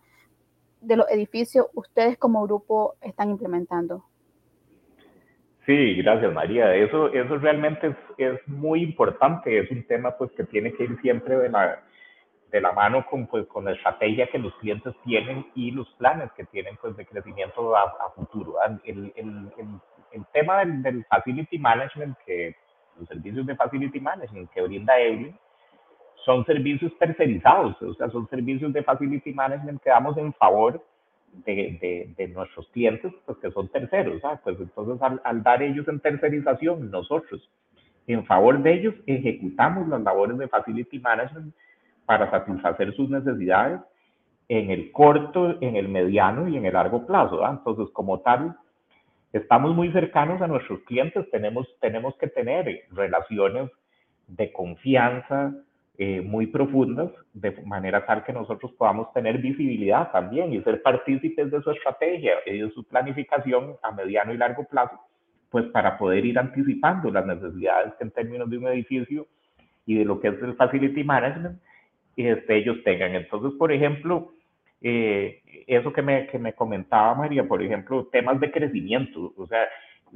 de 0.81 0.97
los 0.97 1.09
edificios, 1.09 1.67
ustedes 1.73 2.19
como 2.19 2.43
grupo 2.43 2.97
están 3.01 3.31
implementando? 3.31 4.05
Sí, 5.69 5.97
gracias 5.97 6.33
María. 6.33 6.75
Eso, 6.75 7.13
eso 7.13 7.37
realmente 7.37 7.89
es, 7.89 7.97
es, 8.17 8.49
muy 8.49 8.83
importante. 8.83 9.59
Es 9.59 9.71
un 9.71 9.87
tema 9.87 10.17
pues 10.17 10.33
que 10.33 10.45
tiene 10.45 10.73
que 10.73 10.85
ir 10.85 10.99
siempre 11.03 11.37
de 11.37 11.51
la, 11.51 11.83
de 12.51 12.63
la 12.63 12.73
mano 12.73 13.05
con, 13.05 13.27
pues, 13.27 13.47
con 13.49 13.67
la 13.67 13.73
estrategia 13.73 14.31
que 14.31 14.39
los 14.39 14.55
clientes 14.61 14.95
tienen 15.05 15.47
y 15.55 15.71
los 15.71 15.87
planes 15.99 16.33
que 16.33 16.45
tienen 16.47 16.79
pues, 16.81 16.97
de 16.97 17.05
crecimiento 17.05 17.77
a, 17.77 17.83
a 17.83 18.11
futuro. 18.17 18.55
El, 18.83 19.13
el, 19.15 19.53
el, 19.59 19.69
el, 20.13 20.25
tema 20.33 20.61
del, 20.61 20.83
del, 20.83 21.05
facility 21.05 21.59
management, 21.59 22.17
que 22.25 22.57
los 22.99 23.07
servicios 23.07 23.45
de 23.45 23.55
facility 23.55 24.01
management 24.01 24.51
que 24.53 24.63
brinda 24.63 24.99
Evelyn, 24.99 25.39
son 26.25 26.47
servicios 26.47 26.97
tercerizados, 26.99 27.77
o 27.83 27.93
sea, 27.93 28.09
son 28.09 28.27
servicios 28.31 28.73
de 28.73 28.83
facility 28.83 29.35
management 29.35 29.83
que 29.83 29.91
damos 29.91 30.17
en 30.17 30.33
favor 30.33 30.73
de, 30.73 30.81
de, 31.45 32.33
nuestros 32.35 32.69
clientes, 32.69 33.13
pues 33.25 33.39
que 33.39 33.51
son 33.51 33.69
terceros, 33.69 34.21
¿ah? 34.25 34.41
pues 34.43 34.59
entonces 34.61 35.01
al, 35.03 35.21
al, 35.25 35.43
dar 35.43 35.63
ellos 35.63 35.87
en 35.89 36.01
tercerización, 36.01 36.91
nosotros 36.91 37.49
en 38.07 38.25
favor 38.25 38.63
de 38.63 38.73
ellos 38.73 38.95
ejecutamos 39.07 39.87
las 39.89 40.03
labores 40.03 40.39
de 40.39 40.49
facility 40.49 40.99
management 40.99 41.55
para 42.07 42.31
satisfacer 42.31 42.95
sus 42.95 43.11
necesidades 43.11 43.81
en 44.49 44.71
el 44.71 44.91
corto, 44.93 45.59
en 45.61 45.77
el 45.77 45.89
mediano 45.89 46.49
y 46.49 46.57
en 46.57 46.65
el 46.65 46.73
largo 46.73 47.07
plazo. 47.07 47.45
¿ah? 47.45 47.51
Entonces, 47.59 47.93
como 47.93 48.21
tal, 48.21 48.57
estamos 49.33 49.75
muy 49.75 49.93
cercanos 49.93 50.41
a 50.41 50.47
nuestros 50.47 50.81
clientes, 50.81 51.31
tenemos, 51.31 51.69
tenemos 51.81 52.17
que 52.17 52.29
tener 52.29 52.85
relaciones 52.93 53.71
de 54.27 54.53
confianza, 54.53 55.55
eh, 56.01 56.21
muy 56.21 56.47
profundas, 56.47 57.11
de 57.33 57.51
manera 57.63 58.07
tal 58.07 58.23
que 58.23 58.33
nosotros 58.33 58.71
podamos 58.79 59.13
tener 59.13 59.39
visibilidad 59.39 60.13
también 60.13 60.53
y 60.53 60.63
ser 60.63 60.81
partícipes 60.81 61.51
de 61.51 61.61
su 61.61 61.73
estrategia 61.73 62.35
y 62.47 62.59
de 62.59 62.71
su 62.71 62.85
planificación 62.85 63.75
a 63.83 63.91
mediano 63.91 64.33
y 64.33 64.37
largo 64.37 64.63
plazo, 64.63 64.97
pues 65.51 65.65
para 65.73 65.99
poder 65.99 66.25
ir 66.25 66.39
anticipando 66.39 67.11
las 67.11 67.27
necesidades 67.27 67.95
que 67.95 68.05
en 68.05 68.13
términos 68.13 68.49
de 68.49 68.59
un 68.59 68.69
edificio 68.69 69.27
y 69.87 69.97
de 69.97 70.05
lo 70.05 70.21
que 70.21 70.29
es 70.29 70.41
el 70.41 70.55
facility 70.55 71.03
management, 71.03 71.61
este, 72.17 72.59
ellos 72.59 72.77
tengan. 72.85 73.17
Entonces, 73.17 73.59
por 73.59 73.73
ejemplo, 73.73 74.35
eh, 74.81 75.43
eso 75.67 75.93
que 75.93 76.03
me, 76.03 76.29
que 76.29 76.39
me 76.39 76.53
comentaba 76.53 77.17
María, 77.17 77.43
por 77.49 77.61
ejemplo, 77.61 78.07
temas 78.13 78.39
de 78.39 78.53
crecimiento, 78.53 79.33
o 79.37 79.49
sea, 79.49 79.67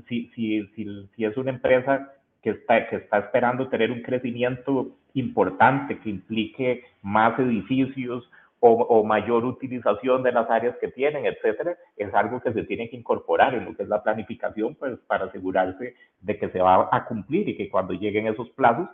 si, 0.08 0.28
si, 0.36 0.64
si, 0.76 1.08
si 1.16 1.24
es 1.24 1.36
una 1.36 1.50
empresa 1.50 2.12
que 2.42 2.50
está, 2.50 2.88
que 2.88 2.96
está 2.96 3.18
esperando 3.18 3.68
tener 3.68 3.90
un 3.90 4.02
crecimiento 4.02 4.88
importante 5.14 5.98
que 6.00 6.10
implique 6.10 6.84
más 7.02 7.38
edificios 7.38 8.28
o, 8.64 9.02
mayor 9.02 9.44
utilización 9.44 10.22
de 10.22 10.30
las 10.30 10.48
áreas 10.48 10.76
que 10.80 10.86
tienen, 10.86 11.26
etcétera, 11.26 11.76
es 11.96 12.14
algo 12.14 12.40
que 12.40 12.52
se 12.52 12.62
tiene 12.62 12.88
que 12.88 12.96
incorporar 12.96 13.54
en 13.54 13.64
lo 13.64 13.74
que 13.74 13.82
es 13.82 13.88
la 13.88 14.04
planificación, 14.04 14.76
pues 14.76 15.00
para 15.08 15.24
asegurarse 15.24 15.96
de 16.20 16.38
que 16.38 16.48
se 16.48 16.60
va 16.60 16.88
a 16.92 17.04
cumplir 17.06 17.48
y 17.48 17.56
que 17.56 17.68
cuando 17.68 17.92
lleguen 17.92 18.28
esos 18.28 18.48
plazos, 18.50 18.88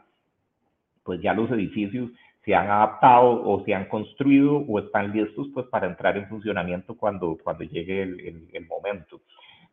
pues 1.03 1.21
ya 1.21 1.35
los 1.35 1.51
edificios 1.51 2.11
se 2.47 2.55
han 2.55 2.71
adaptado 2.71 3.43
o 3.45 3.63
se 3.67 3.75
han 3.75 3.91
construido 3.91 4.57
o 4.57 4.79
están 4.79 5.13
listos 5.13 5.49
pues 5.53 5.67
para 5.67 5.87
entrar 5.87 6.17
en 6.17 6.29
funcionamiento 6.29 6.97
cuando, 6.97 7.37
cuando 7.45 7.65
llegue 7.65 8.03
el, 8.03 8.21
el, 8.21 8.49
el 8.51 8.67
momento. 8.67 9.21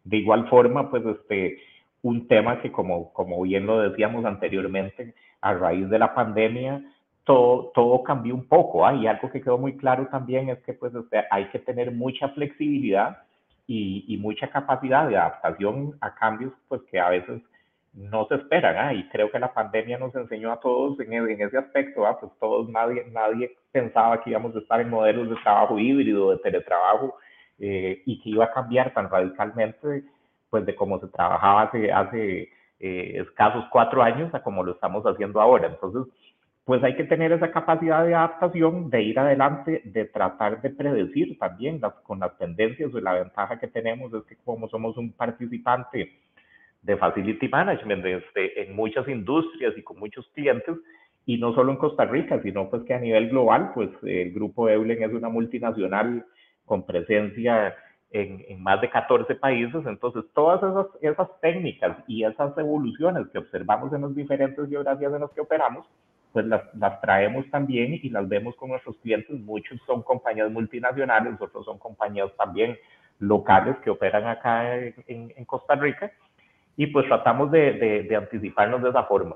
De 0.03 0.17
igual 0.17 0.49
forma, 0.49 0.89
pues 0.91 1.05
este, 1.05 1.57
un 2.05 2.27
tema 2.27 2.61
que 2.61 2.71
como, 2.71 3.11
como 3.13 3.41
bien 3.41 3.65
lo 3.65 3.79
decíamos 3.79 4.25
anteriormente, 4.25 5.15
a 5.41 5.55
raíz 5.55 5.89
de 5.89 5.97
la 5.97 6.13
pandemia, 6.13 6.79
todo, 7.23 7.71
todo 7.73 8.03
cambió 8.03 8.35
un 8.35 8.47
poco. 8.47 8.85
¿ah? 8.85 8.93
Y 8.93 9.07
algo 9.07 9.31
que 9.31 9.41
quedó 9.41 9.57
muy 9.57 9.75
claro 9.75 10.05
también 10.11 10.49
es 10.49 10.59
que 10.59 10.73
pues, 10.73 10.93
hay 11.31 11.45
que 11.45 11.57
tener 11.57 11.91
mucha 11.91 12.29
flexibilidad 12.29 13.17
y, 13.65 14.19
mucha 14.21 14.47
capacidad 14.51 15.07
de 15.07 15.17
adaptación 15.17 15.97
a 15.99 16.13
cambios 16.13 16.53
pues, 16.67 16.83
que 16.91 16.99
a 16.99 17.09
veces 17.09 17.41
no 17.93 18.27
se 18.27 18.35
esperan. 18.35 18.77
¿ah? 18.77 18.93
Y 18.93 19.09
creo 19.09 19.31
que 19.31 19.39
la 19.39 19.51
pandemia 19.51 19.97
nos 19.97 20.13
enseñó 20.13 20.51
a 20.51 20.59
todos 20.59 20.99
en, 20.99 21.11
en 21.11 21.41
ese 21.41 21.57
aspecto. 21.57 22.05
¿ah? 22.05 22.19
Pues 22.19 22.31
todos, 22.39 22.69
nadie, 22.69 23.03
nadie 23.11 23.57
pensaba 23.71 24.21
que 24.23 24.29
íbamos 24.29 24.55
a 24.55 24.59
estar 24.59 24.79
en 24.79 24.91
modelos 24.91 25.27
de 25.27 25.37
trabajo 25.37 25.79
híbrido, 25.79 26.29
de 26.29 26.37
teletrabajo, 26.37 27.15
eh, 27.57 28.03
y 28.05 28.21
que 28.21 28.29
iba 28.29 28.45
a 28.45 28.53
cambiar 28.53 28.93
tan 28.93 29.09
radicalmente 29.09 30.03
pues 30.49 30.65
de 30.65 30.75
cómo 30.75 30.99
se 30.99 31.07
trabajaba 31.07 31.63
hace, 31.63 31.91
hace 31.91 32.49
eh, 32.79 33.17
escasos 33.21 33.65
cuatro 33.71 34.03
años 34.03 34.33
a 34.33 34.43
como 34.43 34.63
lo 34.63 34.73
estamos 34.73 35.03
haciendo 35.05 35.41
ahora. 35.41 35.67
Entonces, 35.67 36.11
pues 36.65 36.83
hay 36.83 36.95
que 36.95 37.03
tener 37.03 37.31
esa 37.31 37.51
capacidad 37.51 38.03
de 38.05 38.15
adaptación, 38.15 38.89
de 38.89 39.03
ir 39.03 39.19
adelante, 39.19 39.81
de 39.85 40.05
tratar 40.05 40.61
de 40.61 40.71
predecir 40.71 41.37
también 41.37 41.79
las, 41.79 41.93
con 42.01 42.19
las 42.19 42.35
tendencias 42.37 42.93
o 42.93 42.99
la 42.99 43.13
ventaja 43.13 43.59
que 43.59 43.67
tenemos 43.67 44.11
es 44.13 44.23
que 44.23 44.35
como 44.43 44.67
somos 44.67 44.97
un 44.97 45.13
participante 45.13 46.11
de 46.81 46.97
Facility 46.97 47.47
Management 47.47 48.05
este, 48.05 48.63
en 48.63 48.75
muchas 48.75 49.07
industrias 49.07 49.73
y 49.77 49.83
con 49.83 49.99
muchos 49.99 50.27
clientes, 50.33 50.75
y 51.27 51.37
no 51.37 51.53
solo 51.53 51.71
en 51.71 51.77
Costa 51.77 52.05
Rica, 52.05 52.39
sino 52.43 52.69
pues 52.69 52.83
que 52.83 52.93
a 52.93 52.99
nivel 52.99 53.29
global, 53.29 53.71
pues 53.73 53.89
el 54.03 54.31
grupo 54.31 54.69
Eulen 54.69 55.01
es 55.01 55.11
una 55.11 55.29
multinacional 55.29 56.25
con 56.65 56.85
presencia 56.85 57.75
en, 58.15 58.61
más 58.61 58.79
de 58.81 58.89
14 58.89 59.35
países. 59.35 59.85
Entonces, 59.85 60.23
todas 60.33 60.63
esas, 60.63 60.87
esas 61.01 61.41
técnicas 61.41 61.97
y 62.07 62.23
esas 62.23 62.57
evoluciones 62.57 63.27
que 63.29 63.39
observamos 63.39 63.93
en 63.93 64.01
las 64.01 64.15
diferentes 64.15 64.69
geografías 64.69 65.13
en 65.13 65.21
las 65.21 65.31
que 65.31 65.41
operamos, 65.41 65.85
pues 66.31 66.45
las, 66.45 66.61
las, 66.75 67.01
traemos 67.01 67.49
también 67.51 67.99
y 68.01 68.09
las 68.09 68.27
vemos 68.27 68.55
con 68.55 68.69
nuestros 68.69 68.95
clientes. 68.97 69.37
Muchos 69.41 69.79
son 69.85 70.01
compañías 70.01 70.49
multinacionales, 70.49 71.39
otros 71.39 71.65
son 71.65 71.77
compañías 71.77 72.31
también 72.37 72.77
locales 73.19 73.75
que 73.83 73.89
operan 73.89 74.27
acá 74.27 74.77
en, 74.77 75.33
en 75.35 75.45
Costa 75.45 75.75
Rica 75.75 76.11
y 76.77 76.87
pues 76.87 77.07
tratamos 77.07 77.51
de, 77.51 78.03
de 78.09 78.15
anticiparnos 78.15 78.81
de 78.81 78.89
esa 78.89 79.03
forma. 79.03 79.35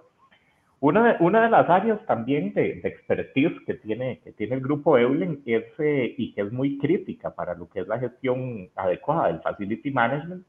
Una 0.81 1.13
de, 1.13 1.23
una 1.23 1.43
de 1.43 1.49
las 1.49 1.69
áreas 1.69 1.99
también 2.05 2.53
de, 2.53 2.75
de, 2.75 2.87
expertise 2.87 3.59
que 3.65 3.73
tiene, 3.73 4.19
que 4.23 4.31
tiene 4.31 4.55
el 4.55 4.61
grupo 4.61 4.97
Eulen 4.97 5.41
es, 5.45 5.65
eh, 5.79 6.15
y 6.17 6.33
que 6.33 6.41
es 6.41 6.51
muy 6.51 6.77
crítica 6.77 7.35
para 7.35 7.53
lo 7.53 7.67
que 7.69 7.81
es 7.81 7.87
la 7.87 7.99
gestión 7.99 8.69
adecuada 8.75 9.27
del 9.27 9.41
Facility 9.41 9.91
Management 9.91 10.45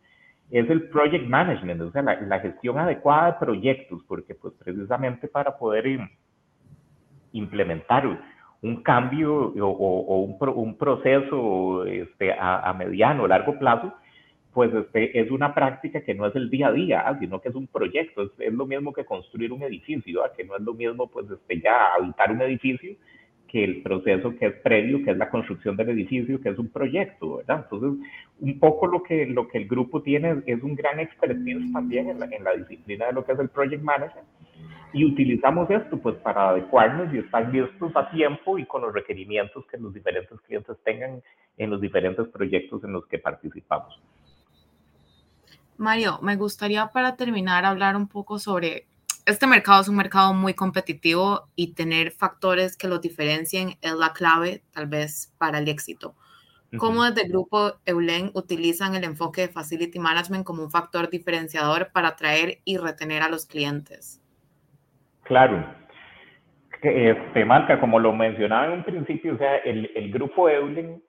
es 0.50 0.68
el 0.68 0.88
Project 0.88 1.26
Management, 1.26 1.80
o 1.80 1.92
sea, 1.92 2.02
la, 2.02 2.20
la 2.22 2.40
gestión 2.40 2.78
adecuada 2.78 3.26
de 3.26 3.38
proyectos, 3.38 4.02
porque 4.06 4.34
pues 4.34 4.52
precisamente 4.54 5.28
para 5.28 5.56
poder 5.56 5.86
implementar 7.32 8.20
un 8.62 8.82
cambio 8.82 9.32
o, 9.32 9.64
o, 9.64 10.00
o 10.06 10.18
un, 10.22 10.48
un, 10.56 10.76
proceso 10.76 11.84
este, 11.84 12.32
a, 12.32 12.68
a 12.68 12.74
mediano 12.74 13.22
o 13.22 13.28
largo 13.28 13.58
plazo, 13.58 13.92
pues 14.52 14.72
este, 14.74 15.18
es 15.20 15.30
una 15.30 15.54
práctica 15.54 16.00
que 16.00 16.14
no 16.14 16.26
es 16.26 16.34
el 16.34 16.50
día 16.50 16.68
a 16.68 16.72
día, 16.72 17.02
¿ah? 17.06 17.16
sino 17.18 17.40
que 17.40 17.50
es 17.50 17.54
un 17.54 17.68
proyecto, 17.68 18.30
es, 18.38 18.52
lo 18.52 18.66
mismo 18.66 18.92
que 18.92 19.04
construir 19.04 19.52
un 19.52 19.62
edificio, 19.62 20.24
¿ah? 20.24 20.32
que 20.36 20.44
no 20.44 20.56
es 20.56 20.62
lo 20.62 20.74
mismo 20.74 21.08
pues 21.08 21.30
este, 21.30 21.60
ya 21.60 21.94
habitar 21.94 22.32
un 22.32 22.42
edificio 22.42 22.96
que 23.50 23.64
el 23.64 23.82
proceso 23.82 24.36
que 24.36 24.46
es 24.46 24.54
previo, 24.60 25.02
que 25.04 25.10
es 25.10 25.16
la 25.16 25.28
construcción 25.28 25.76
del 25.76 25.90
edificio, 25.90 26.40
que 26.40 26.50
es 26.50 26.58
un 26.58 26.68
proyecto, 26.68 27.38
¿verdad? 27.38 27.66
Entonces, 27.70 28.08
un 28.38 28.58
poco 28.60 28.86
lo 28.86 29.02
que, 29.02 29.26
lo 29.26 29.48
que 29.48 29.58
el 29.58 29.66
grupo 29.66 30.02
tiene 30.02 30.40
es 30.46 30.62
un 30.62 30.76
gran 30.76 31.00
expertise 31.00 31.72
también 31.72 32.10
en 32.10 32.44
la, 32.44 32.52
disciplina 32.56 33.06
de 33.06 33.12
lo 33.12 33.24
que 33.24 33.32
es 33.32 33.38
el 33.40 33.48
project 33.48 33.82
management, 33.82 34.28
y 34.92 35.04
utilizamos 35.04 35.68
esto 35.68 35.98
pues 35.98 36.14
para 36.16 36.50
adecuarnos 36.50 37.12
y 37.12 37.18
estar 37.18 37.52
listos 37.52 37.90
a 37.96 38.08
tiempo 38.10 38.56
y 38.56 38.66
con 38.66 38.82
los 38.82 38.94
requerimientos 38.94 39.66
que 39.66 39.78
los 39.78 39.92
diferentes 39.92 40.40
clientes 40.42 40.76
tengan 40.84 41.20
en 41.58 41.70
los 41.70 41.80
diferentes 41.80 42.28
proyectos 42.28 42.84
en 42.84 42.92
los 42.92 43.06
que 43.06 43.18
participamos. 43.18 44.00
Mario, 45.80 46.18
me 46.20 46.36
gustaría 46.36 46.88
para 46.88 47.16
terminar 47.16 47.64
hablar 47.64 47.96
un 47.96 48.06
poco 48.06 48.38
sobre 48.38 48.86
este 49.24 49.46
mercado 49.46 49.80
es 49.80 49.88
un 49.88 49.96
mercado 49.96 50.34
muy 50.34 50.52
competitivo 50.52 51.48
y 51.56 51.72
tener 51.74 52.10
factores 52.10 52.76
que 52.76 52.86
lo 52.86 52.98
diferencien 52.98 53.70
es 53.80 53.94
la 53.94 54.12
clave 54.12 54.62
tal 54.72 54.88
vez 54.88 55.34
para 55.38 55.58
el 55.58 55.68
éxito. 55.68 56.14
¿Cómo 56.76 57.04
desde 57.04 57.22
el 57.22 57.30
grupo 57.32 57.72
Eulen 57.86 58.30
utilizan 58.34 58.94
el 58.94 59.04
enfoque 59.04 59.42
de 59.42 59.48
Facility 59.48 59.98
Management 59.98 60.44
como 60.44 60.62
un 60.62 60.70
factor 60.70 61.08
diferenciador 61.08 61.90
para 61.92 62.08
atraer 62.08 62.58
y 62.64 62.76
retener 62.76 63.22
a 63.22 63.30
los 63.30 63.46
clientes? 63.46 64.22
Claro. 65.22 65.64
Este, 66.82 67.44
Marca, 67.44 67.80
como 67.80 67.98
lo 67.98 68.12
mencionaba 68.12 68.66
en 68.66 68.72
un 68.72 68.84
principio, 68.84 69.34
o 69.34 69.38
sea, 69.38 69.56
el, 69.58 69.90
el 69.94 70.12
grupo 70.12 70.48
Eulen 70.48 71.02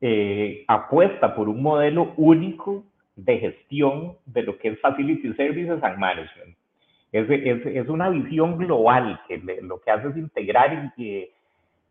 eh, 0.00 0.64
apuesta 0.68 1.34
por 1.34 1.48
un 1.48 1.62
modelo 1.62 2.12
único 2.16 2.84
de 3.16 3.38
gestión 3.38 4.16
de 4.26 4.42
lo 4.42 4.58
que 4.58 4.68
es 4.68 4.80
Facility 4.80 5.34
Services 5.34 5.82
and 5.82 5.98
Management. 5.98 6.56
Es, 7.12 7.30
es, 7.30 7.66
es 7.66 7.88
una 7.88 8.08
visión 8.10 8.58
global 8.58 9.20
que 9.28 9.38
lo 9.62 9.80
que 9.80 9.90
hace 9.90 10.08
es 10.08 10.16
integrar 10.16 10.92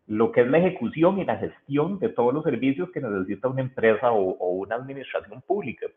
lo 0.08 0.32
que 0.34 0.42
es 0.42 0.48
la 0.48 0.58
ejecución 0.58 1.20
y 1.20 1.26
la 1.26 1.38
gestión 1.38 1.98
de 2.00 2.10
todos 2.10 2.34
los 2.34 2.44
servicios 2.44 2.92
que 2.92 3.00
necesita 3.00 3.48
una 3.48 3.62
empresa 3.62 4.12
o, 4.12 4.32
o 4.32 4.50
una 4.50 4.76
administración 4.76 5.42
pública. 5.42 5.88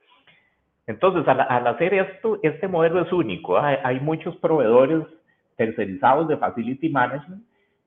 Entonces, 0.86 1.26
al, 1.26 1.40
al, 1.40 1.66
hacer 1.66 1.94
esto, 1.94 2.38
este 2.42 2.68
modelo 2.68 3.02
es 3.02 3.12
único. 3.12 3.58
Hay, 3.58 3.78
hay 3.82 3.98
muchos 3.98 4.36
proveedores 4.36 5.04
tercerizados 5.56 6.28
de 6.28 6.36
Facility 6.36 6.88
Management, 6.88 7.42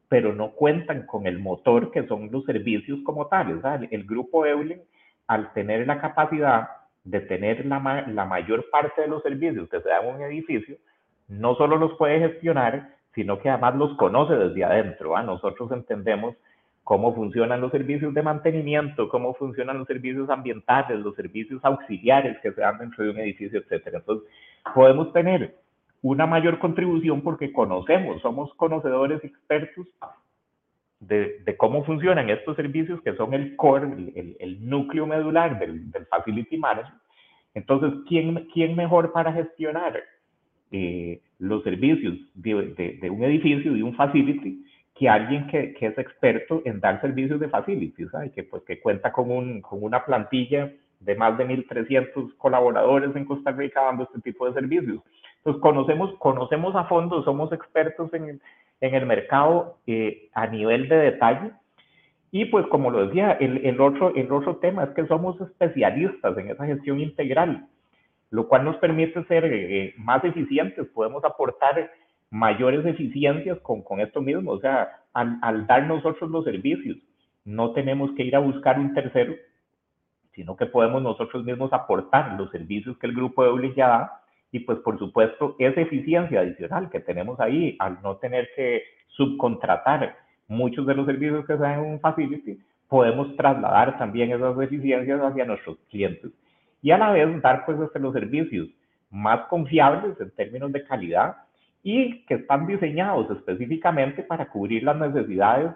pero 0.09 0.33
no 0.35 0.51
cuentan 0.51 1.05
con 1.05 1.25
el 1.25 1.39
motor 1.39 1.91
que 1.91 2.05
son 2.07 2.29
los 2.31 2.43
servicios 2.43 2.99
como 3.05 3.27
tales. 3.27 3.63
El, 3.63 3.87
el 3.91 4.03
grupo 4.03 4.45
Eulen, 4.45 4.81
al 5.27 5.53
tener 5.53 5.87
la 5.87 6.01
capacidad 6.01 6.67
de 7.03 7.21
tener 7.21 7.65
la, 7.65 8.05
la 8.07 8.25
mayor 8.25 8.69
parte 8.71 9.01
de 9.01 9.07
los 9.07 9.23
servicios 9.23 9.69
que 9.69 9.81
se 9.81 9.89
dan 9.89 10.05
en 10.05 10.15
un 10.15 10.21
edificio, 10.21 10.77
no 11.27 11.55
solo 11.55 11.77
los 11.77 11.93
puede 11.97 12.19
gestionar, 12.19 12.95
sino 13.15 13.39
que 13.39 13.49
además 13.49 13.75
los 13.75 13.95
conoce 13.97 14.35
desde 14.35 14.63
adentro. 14.63 15.15
¿ah? 15.15 15.23
Nosotros 15.23 15.71
entendemos 15.71 16.35
cómo 16.83 17.13
funcionan 17.13 17.61
los 17.61 17.71
servicios 17.71 18.13
de 18.13 18.23
mantenimiento, 18.23 19.09
cómo 19.09 19.33
funcionan 19.35 19.77
los 19.77 19.87
servicios 19.87 20.29
ambientales, 20.29 20.99
los 20.99 21.15
servicios 21.15 21.63
auxiliares 21.63 22.37
que 22.41 22.51
se 22.51 22.61
dan 22.61 22.79
dentro 22.79 23.03
de 23.03 23.11
un 23.11 23.19
edificio, 23.19 23.59
etcétera. 23.59 23.99
Entonces, 23.99 24.27
podemos 24.73 25.13
tener 25.13 25.55
una 26.01 26.25
mayor 26.25 26.59
contribución 26.59 27.21
porque 27.21 27.51
conocemos, 27.51 28.21
somos 28.21 28.53
conocedores 28.55 29.23
expertos 29.23 29.87
de, 30.99 31.55
cómo 31.57 31.83
funcionan 31.85 32.29
estos 32.29 32.55
servicios 32.55 33.01
que 33.01 33.15
son 33.15 33.33
el 33.33 33.55
core, 33.55 33.87
el, 34.15 34.35
el 34.39 34.69
núcleo 34.69 35.05
medular 35.05 35.57
del, 35.59 35.89
del, 35.91 36.05
Facility 36.07 36.57
Management. 36.57 37.01
Entonces, 37.53 37.93
¿quién, 38.07 38.47
quién 38.53 38.75
mejor 38.75 39.11
para 39.11 39.33
gestionar 39.33 40.01
eh, 40.71 41.21
los 41.39 41.63
servicios 41.63 42.15
de, 42.35 42.97
de, 43.01 43.09
un 43.09 43.23
edificio, 43.23 43.73
de 43.73 43.83
un 43.83 43.95
facility, 43.95 44.65
que 44.93 45.07
alguien 45.07 45.47
que, 45.47 45.73
que, 45.73 45.87
es 45.87 45.97
experto 45.97 46.61
en 46.65 46.79
dar 46.81 46.99
servicios 46.99 47.39
de 47.39 47.47
facilities, 47.47 48.11
¿sabes? 48.11 48.31
Que, 48.33 48.43
pues, 48.43 48.63
que 48.63 48.79
cuenta 48.79 49.11
con, 49.11 49.31
un, 49.31 49.61
con 49.61 49.81
una 49.81 50.03
plantilla 50.05 50.71
de 50.99 51.15
más 51.15 51.37
de 51.37 51.47
1.300 51.47 52.35
colaboradores 52.37 53.15
en 53.15 53.23
Costa 53.23 53.51
Rica 53.51 53.81
dando 53.81 54.03
este 54.03 54.19
tipo 54.19 54.45
de 54.45 54.53
servicios. 54.53 55.01
Entonces, 55.39 55.61
conocemos, 55.61 56.13
conocemos 56.19 56.75
a 56.75 56.85
fondo, 56.85 57.23
somos 57.23 57.51
expertos 57.51 58.13
en, 58.13 58.41
en 58.81 58.95
el 58.95 59.05
mercado 59.05 59.77
eh, 59.87 60.29
a 60.33 60.47
nivel 60.47 60.89
de 60.89 60.95
detalle. 60.97 61.51
Y 62.31 62.45
pues 62.45 62.65
como 62.67 62.91
lo 62.91 63.07
decía, 63.07 63.31
el, 63.33 63.65
el, 63.65 63.81
otro, 63.81 64.13
el 64.15 64.31
otro 64.31 64.57
tema 64.57 64.83
es 64.83 64.89
que 64.91 65.07
somos 65.07 65.39
especialistas 65.41 66.37
en 66.37 66.49
esa 66.49 66.65
gestión 66.65 66.99
integral, 66.99 67.67
lo 68.29 68.47
cual 68.47 68.65
nos 68.65 68.77
permite 68.77 69.23
ser 69.25 69.45
eh, 69.45 69.95
más 69.97 70.23
eficientes, 70.23 70.87
podemos 70.93 71.23
aportar 71.23 71.91
mayores 72.29 72.85
eficiencias 72.85 73.57
con, 73.61 73.81
con 73.81 73.99
esto 73.99 74.21
mismo, 74.21 74.51
o 74.51 74.59
sea, 74.59 74.89
al, 75.13 75.39
al, 75.41 75.65
dar 75.65 75.87
nosotros 75.87 76.29
los 76.29 76.45
servicios, 76.45 76.97
no 77.45 77.71
tenemos 77.71 78.11
que 78.11 78.23
ir 78.23 78.35
a 78.35 78.39
buscar 78.39 78.79
un 78.79 78.93
tercero, 78.93 79.33
sino 80.33 80.55
que 80.55 80.67
podemos 80.67 81.01
nosotros 81.01 81.43
mismos 81.43 81.73
aportar 81.73 82.39
los 82.39 82.51
servicios 82.51 82.95
que 82.99 83.07
el 83.07 83.15
grupo 83.15 83.43
de 83.43 83.73
ya 83.73 83.87
da 83.87 84.21
y 84.51 84.59
pues 84.59 84.79
por 84.79 84.97
supuesto 84.97 85.55
esa 85.59 85.81
eficiencia 85.81 86.41
adicional 86.41 86.89
que 86.89 86.99
tenemos 86.99 87.39
ahí 87.39 87.75
al 87.79 88.01
no 88.01 88.17
tener 88.17 88.49
que 88.55 88.83
subcontratar 89.07 90.15
muchos 90.47 90.85
de 90.85 90.95
los 90.95 91.05
servicios 91.05 91.45
que 91.45 91.53
se 91.53 91.59
dan 91.59 91.79
en 91.79 91.91
un 91.91 91.99
facility, 91.99 92.59
podemos 92.87 93.35
trasladar 93.35 93.97
también 93.97 94.31
esas 94.31 94.59
eficiencias 94.59 95.21
hacia 95.21 95.45
nuestros 95.45 95.77
clientes 95.89 96.31
y 96.81 96.91
a 96.91 96.97
la 96.97 97.11
vez 97.11 97.41
dar 97.41 97.65
pues 97.65 97.79
este, 97.79 97.99
los 97.99 98.13
servicios 98.13 98.67
más 99.11 99.47
confiables 99.47 100.19
en 100.19 100.31
términos 100.31 100.71
de 100.71 100.83
calidad 100.83 101.35
y 101.83 102.25
que 102.25 102.35
están 102.35 102.67
diseñados 102.67 103.29
específicamente 103.31 104.23
para 104.23 104.49
cubrir 104.49 104.83
las 104.83 104.97
necesidades 104.97 105.71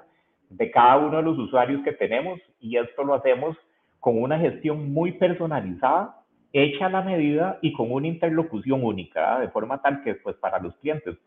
de 0.50 0.72
cada 0.72 0.98
uno 0.98 1.18
de 1.18 1.24
los 1.24 1.38
usuarios 1.38 1.82
que 1.84 1.94
tenemos 1.94 2.40
y 2.60 2.78
esto 2.78 3.04
lo 3.04 3.16
hacemos 3.16 3.58
con 4.00 4.22
una 4.22 4.38
gestión 4.38 4.92
muy 4.92 5.14
personalizada 5.14 6.23
hecha 6.54 6.88
la 6.88 7.02
medida 7.02 7.58
y 7.62 7.74
con 7.74 7.92
una 7.92 8.08
interlocución 8.08 8.84
única, 8.84 9.40
de 9.40 9.50
forma 9.50 9.82
tal 9.82 10.04
que 10.04 10.16
pues 10.16 10.36
para 10.38 10.60
los 10.60 10.76
clientes 10.78 11.18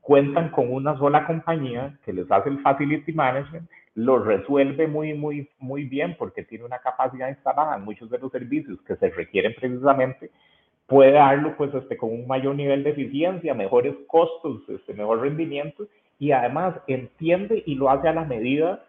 cuentan 0.00 0.50
con 0.50 0.72
una 0.72 0.96
sola 0.96 1.26
compañía 1.26 1.98
que 2.04 2.14
les 2.14 2.30
hace 2.30 2.48
el 2.48 2.60
facility 2.60 3.12
management, 3.12 3.68
lo 3.94 4.20
resuelve 4.20 4.86
muy, 4.86 5.12
muy, 5.12 5.50
muy 5.58 5.84
bien 5.84 6.16
porque 6.16 6.44
tiene 6.44 6.64
una 6.64 6.78
capacidad 6.78 7.28
instalada 7.28 7.76
en 7.76 7.84
muchos 7.84 8.08
de 8.08 8.18
los 8.18 8.30
servicios 8.30 8.80
que 8.86 8.96
se 8.96 9.10
requieren 9.10 9.54
precisamente, 9.58 10.30
puede 10.86 11.12
darlo 11.12 11.56
pues 11.56 11.74
este, 11.74 11.96
con 11.96 12.10
un 12.10 12.26
mayor 12.26 12.54
nivel 12.54 12.84
de 12.84 12.90
eficiencia, 12.90 13.52
mejores 13.52 13.94
costos, 14.06 14.62
este, 14.68 14.94
mejor 14.94 15.20
rendimiento 15.20 15.86
y 16.18 16.30
además 16.30 16.76
entiende 16.86 17.62
y 17.66 17.74
lo 17.74 17.90
hace 17.90 18.08
a 18.08 18.14
la 18.14 18.24
medida, 18.24 18.84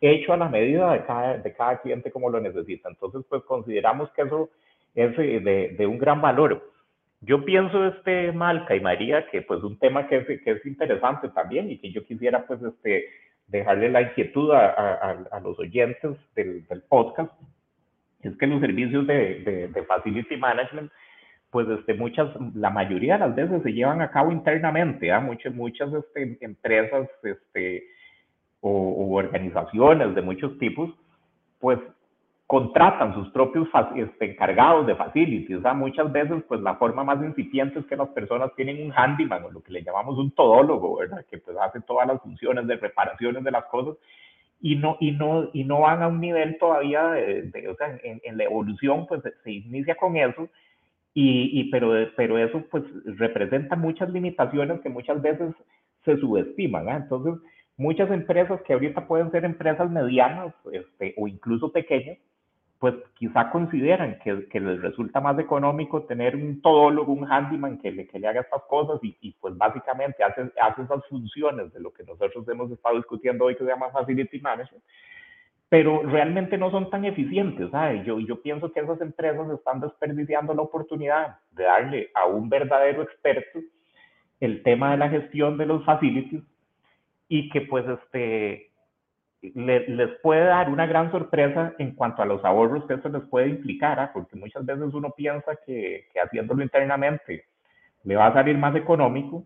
hecho 0.00 0.32
a 0.32 0.36
la 0.36 0.48
medida 0.48 0.92
de 0.92 1.04
cada, 1.04 1.38
de 1.38 1.54
cada 1.54 1.80
cliente 1.80 2.10
como 2.10 2.28
lo 2.28 2.40
necesita. 2.40 2.88
Entonces 2.88 3.24
pues 3.28 3.42
consideramos 3.44 4.10
que 4.10 4.22
eso 4.22 4.50
es 4.98 5.16
de, 5.16 5.74
de, 5.78 5.86
un 5.86 5.98
gran 5.98 6.20
valor. 6.20 6.72
Yo 7.20 7.44
pienso, 7.44 7.86
este, 7.86 8.32
Malca 8.32 8.74
y 8.74 8.80
María, 8.80 9.26
que 9.30 9.42
pues 9.42 9.62
un 9.62 9.78
tema 9.78 10.08
que 10.08 10.18
es, 10.18 10.26
que 10.26 10.50
es 10.50 10.66
interesante 10.66 11.28
también 11.28 11.70
y 11.70 11.78
que 11.78 11.92
yo 11.92 12.04
quisiera 12.04 12.44
pues 12.46 12.60
este, 12.62 13.06
dejarle 13.46 13.90
la 13.90 14.02
inquietud 14.02 14.50
a, 14.50 14.66
a, 14.70 15.10
a 15.30 15.40
los 15.40 15.56
oyentes 15.58 16.16
del, 16.34 16.66
del, 16.66 16.82
podcast, 16.82 17.32
es 18.22 18.36
que 18.36 18.46
los 18.48 18.60
servicios 18.60 19.06
de, 19.06 19.70
de, 19.72 19.82
Facility 19.84 20.36
Management, 20.36 20.90
pues 21.50 21.68
este, 21.68 21.94
muchas, 21.94 22.28
la 22.54 22.70
mayoría 22.70 23.14
de 23.14 23.20
las 23.20 23.36
veces 23.36 23.62
se 23.62 23.72
llevan 23.72 24.02
a 24.02 24.10
cabo 24.10 24.32
internamente, 24.32 25.12
¿ah? 25.12 25.20
muchas, 25.20 25.54
muchas 25.54 25.92
este, 25.92 26.38
empresas 26.40 27.08
este, 27.22 27.84
o, 28.60 28.70
o 28.70 29.16
organizaciones 29.16 30.14
de 30.16 30.22
muchos 30.22 30.58
tipos, 30.58 30.90
pues 31.60 31.78
contratan 32.48 33.14
sus 33.14 33.28
propios 33.28 33.68
este, 33.94 34.32
encargados 34.32 34.86
de 34.86 34.96
facilities. 34.96 35.58
O 35.58 35.60
sea, 35.60 35.74
muchas 35.74 36.10
veces, 36.10 36.42
pues 36.48 36.62
la 36.62 36.76
forma 36.76 37.04
más 37.04 37.22
incipiente 37.22 37.78
es 37.78 37.86
que 37.86 37.94
las 37.94 38.08
personas 38.08 38.50
tienen 38.56 38.82
un 38.84 38.90
handyman 38.90 39.44
o 39.44 39.50
lo 39.50 39.62
que 39.62 39.70
le 39.70 39.82
llamamos 39.82 40.18
un 40.18 40.30
todólogo, 40.30 40.96
¿verdad? 40.96 41.26
Que 41.30 41.36
pues 41.36 41.56
hace 41.58 41.82
todas 41.82 42.08
las 42.08 42.22
funciones 42.22 42.66
de 42.66 42.76
reparaciones 42.76 43.44
de 43.44 43.50
las 43.50 43.66
cosas 43.66 43.96
y 44.62 44.76
no, 44.76 44.96
y 44.98 45.12
no, 45.12 45.50
y 45.52 45.64
no 45.64 45.80
van 45.80 46.02
a 46.02 46.08
un 46.08 46.20
nivel 46.20 46.58
todavía, 46.58 47.10
de, 47.10 47.68
o 47.68 47.76
sea, 47.76 47.98
en, 48.02 48.20
en, 48.24 48.38
la 48.38 48.44
evolución, 48.44 49.06
pues 49.06 49.22
se 49.44 49.52
inicia 49.52 49.94
con 49.94 50.16
eso, 50.16 50.48
y, 51.12 51.60
y, 51.60 51.70
pero, 51.70 51.92
pero 52.16 52.38
eso 52.38 52.64
pues 52.70 52.82
representa 53.04 53.76
muchas 53.76 54.08
limitaciones 54.10 54.80
que 54.80 54.88
muchas 54.88 55.20
veces 55.20 55.54
se 56.04 56.16
subestiman. 56.16 56.88
¿eh? 56.88 56.96
Entonces, 56.96 57.34
muchas 57.76 58.10
empresas 58.10 58.60
que 58.62 58.72
ahorita 58.72 59.06
pueden 59.06 59.30
ser 59.30 59.44
empresas 59.44 59.90
medianas 59.90 60.54
este, 60.72 61.14
o 61.16 61.28
incluso 61.28 61.70
pequeñas, 61.72 62.18
pues 62.78 62.94
quizá 63.14 63.50
consideran 63.50 64.18
que, 64.20 64.46
que, 64.48 64.60
les 64.60 64.80
resulta 64.80 65.20
más 65.20 65.36
económico 65.38 66.04
tener 66.04 66.36
un 66.36 66.62
todólogo, 66.62 67.12
un 67.12 67.30
handyman 67.30 67.78
que 67.78 67.90
le, 67.90 68.06
que 68.06 68.20
le 68.20 68.28
haga 68.28 68.42
estas 68.42 68.62
cosas 68.68 69.00
y, 69.02 69.16
y 69.20 69.32
pues 69.32 69.56
básicamente 69.56 70.22
hace, 70.22 70.42
hace 70.60 70.82
esas 70.82 71.04
funciones 71.08 71.72
de 71.72 71.80
lo 71.80 71.92
que 71.92 72.04
nosotros 72.04 72.48
hemos 72.48 72.70
estado 72.70 72.96
discutiendo 72.96 73.46
hoy 73.46 73.56
que 73.56 73.64
se 73.64 73.70
llama 73.70 73.90
Facility 73.90 74.40
Management, 74.40 74.84
pero 75.68 76.02
realmente 76.04 76.56
no 76.56 76.70
son 76.70 76.88
tan 76.88 77.04
eficientes. 77.04 77.68
¿sabes? 77.72 78.06
Yo, 78.06 78.20
yo 78.20 78.40
pienso 78.40 78.72
que 78.72 78.80
esas 78.80 79.00
empresas 79.00 79.50
están 79.50 79.80
desperdiciando 79.80 80.54
la 80.54 80.62
oportunidad 80.62 81.38
de 81.50 81.64
darle 81.64 82.10
a 82.14 82.26
un 82.26 82.48
verdadero 82.48 83.02
experto 83.02 83.58
el 84.38 84.62
tema 84.62 84.92
de 84.92 84.98
la 84.98 85.08
gestión 85.08 85.58
de 85.58 85.66
los 85.66 85.84
facilities 85.84 86.44
y 87.26 87.50
que 87.50 87.62
pues 87.62 87.84
este, 87.88 88.67
les 89.40 90.10
puede 90.20 90.44
dar 90.44 90.68
una 90.68 90.86
gran 90.86 91.10
sorpresa 91.12 91.74
en 91.78 91.94
cuanto 91.94 92.22
a 92.22 92.26
los 92.26 92.44
ahorros 92.44 92.86
que 92.86 92.94
eso 92.94 93.08
les 93.08 93.22
puede 93.22 93.48
implicar, 93.48 94.00
¿ah? 94.00 94.10
porque 94.12 94.36
muchas 94.36 94.66
veces 94.66 94.92
uno 94.92 95.12
piensa 95.16 95.56
que, 95.64 96.06
que, 96.12 96.20
haciéndolo 96.20 96.62
internamente 96.62 97.44
le 98.04 98.16
va 98.16 98.26
a 98.28 98.32
salir 98.32 98.58
más 98.58 98.74
económico, 98.74 99.44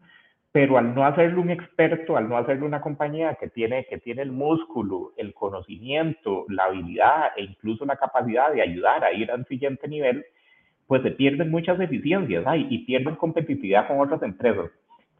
pero 0.50 0.78
al 0.78 0.94
no 0.94 1.04
hacerlo 1.04 1.42
un 1.42 1.50
experto, 1.50 2.16
al 2.16 2.28
no 2.28 2.38
hacerlo 2.38 2.66
una 2.66 2.80
compañía 2.80 3.34
que 3.34 3.48
tiene, 3.48 3.84
que 3.86 3.98
tiene 3.98 4.22
el 4.22 4.32
músculo, 4.32 5.12
el 5.16 5.34
conocimiento, 5.34 6.46
la 6.48 6.64
habilidad 6.64 7.32
e 7.36 7.44
incluso 7.44 7.84
la 7.84 7.96
capacidad 7.96 8.52
de 8.52 8.62
ayudar 8.62 9.04
a 9.04 9.12
ir 9.12 9.30
al 9.30 9.46
siguiente 9.46 9.88
nivel, 9.88 10.24
pues 10.86 11.02
se 11.02 11.10
pierden 11.10 11.50
muchas 11.50 11.78
eficiencias 11.80 12.44
¿ah? 12.46 12.56
y 12.56 12.78
pierden 12.84 13.16
competitividad 13.16 13.88
con 13.88 14.00
otras 14.00 14.22
empresas. 14.22 14.70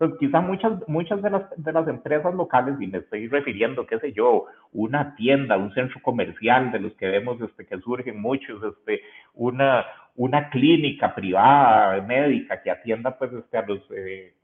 Entonces, 0.03 0.19
quizá 0.19 0.41
muchas, 0.41 0.73
muchas 0.88 1.23
de, 1.23 1.31
las, 1.31 1.45
de 1.57 1.73
las 1.73 1.87
empresas 1.87 2.35
locales, 2.35 2.75
y 2.81 2.88
me 2.88 2.99
estoy 2.99 3.29
refiriendo, 3.29 3.87
qué 3.87 4.01
sé 4.01 4.12
yo, 4.12 4.47
una 4.73 5.15
tienda, 5.15 5.57
un 5.57 5.73
centro 5.75 6.01
comercial 6.03 6.73
de 6.73 6.81
los 6.81 6.93
que 6.95 7.07
vemos 7.07 7.41
este, 7.41 7.65
que 7.65 7.79
surgen 7.79 8.21
muchos, 8.21 8.61
este, 8.65 9.01
una, 9.35 9.87
una 10.17 10.51
clínica 10.51 11.15
privada, 11.15 12.03
médica, 12.03 12.61
que 12.61 12.73
atienda 12.73 13.17
pues, 13.17 13.33
este, 13.33 13.57
a 13.57 13.62
los 13.65 13.79
eh, 13.95 14.35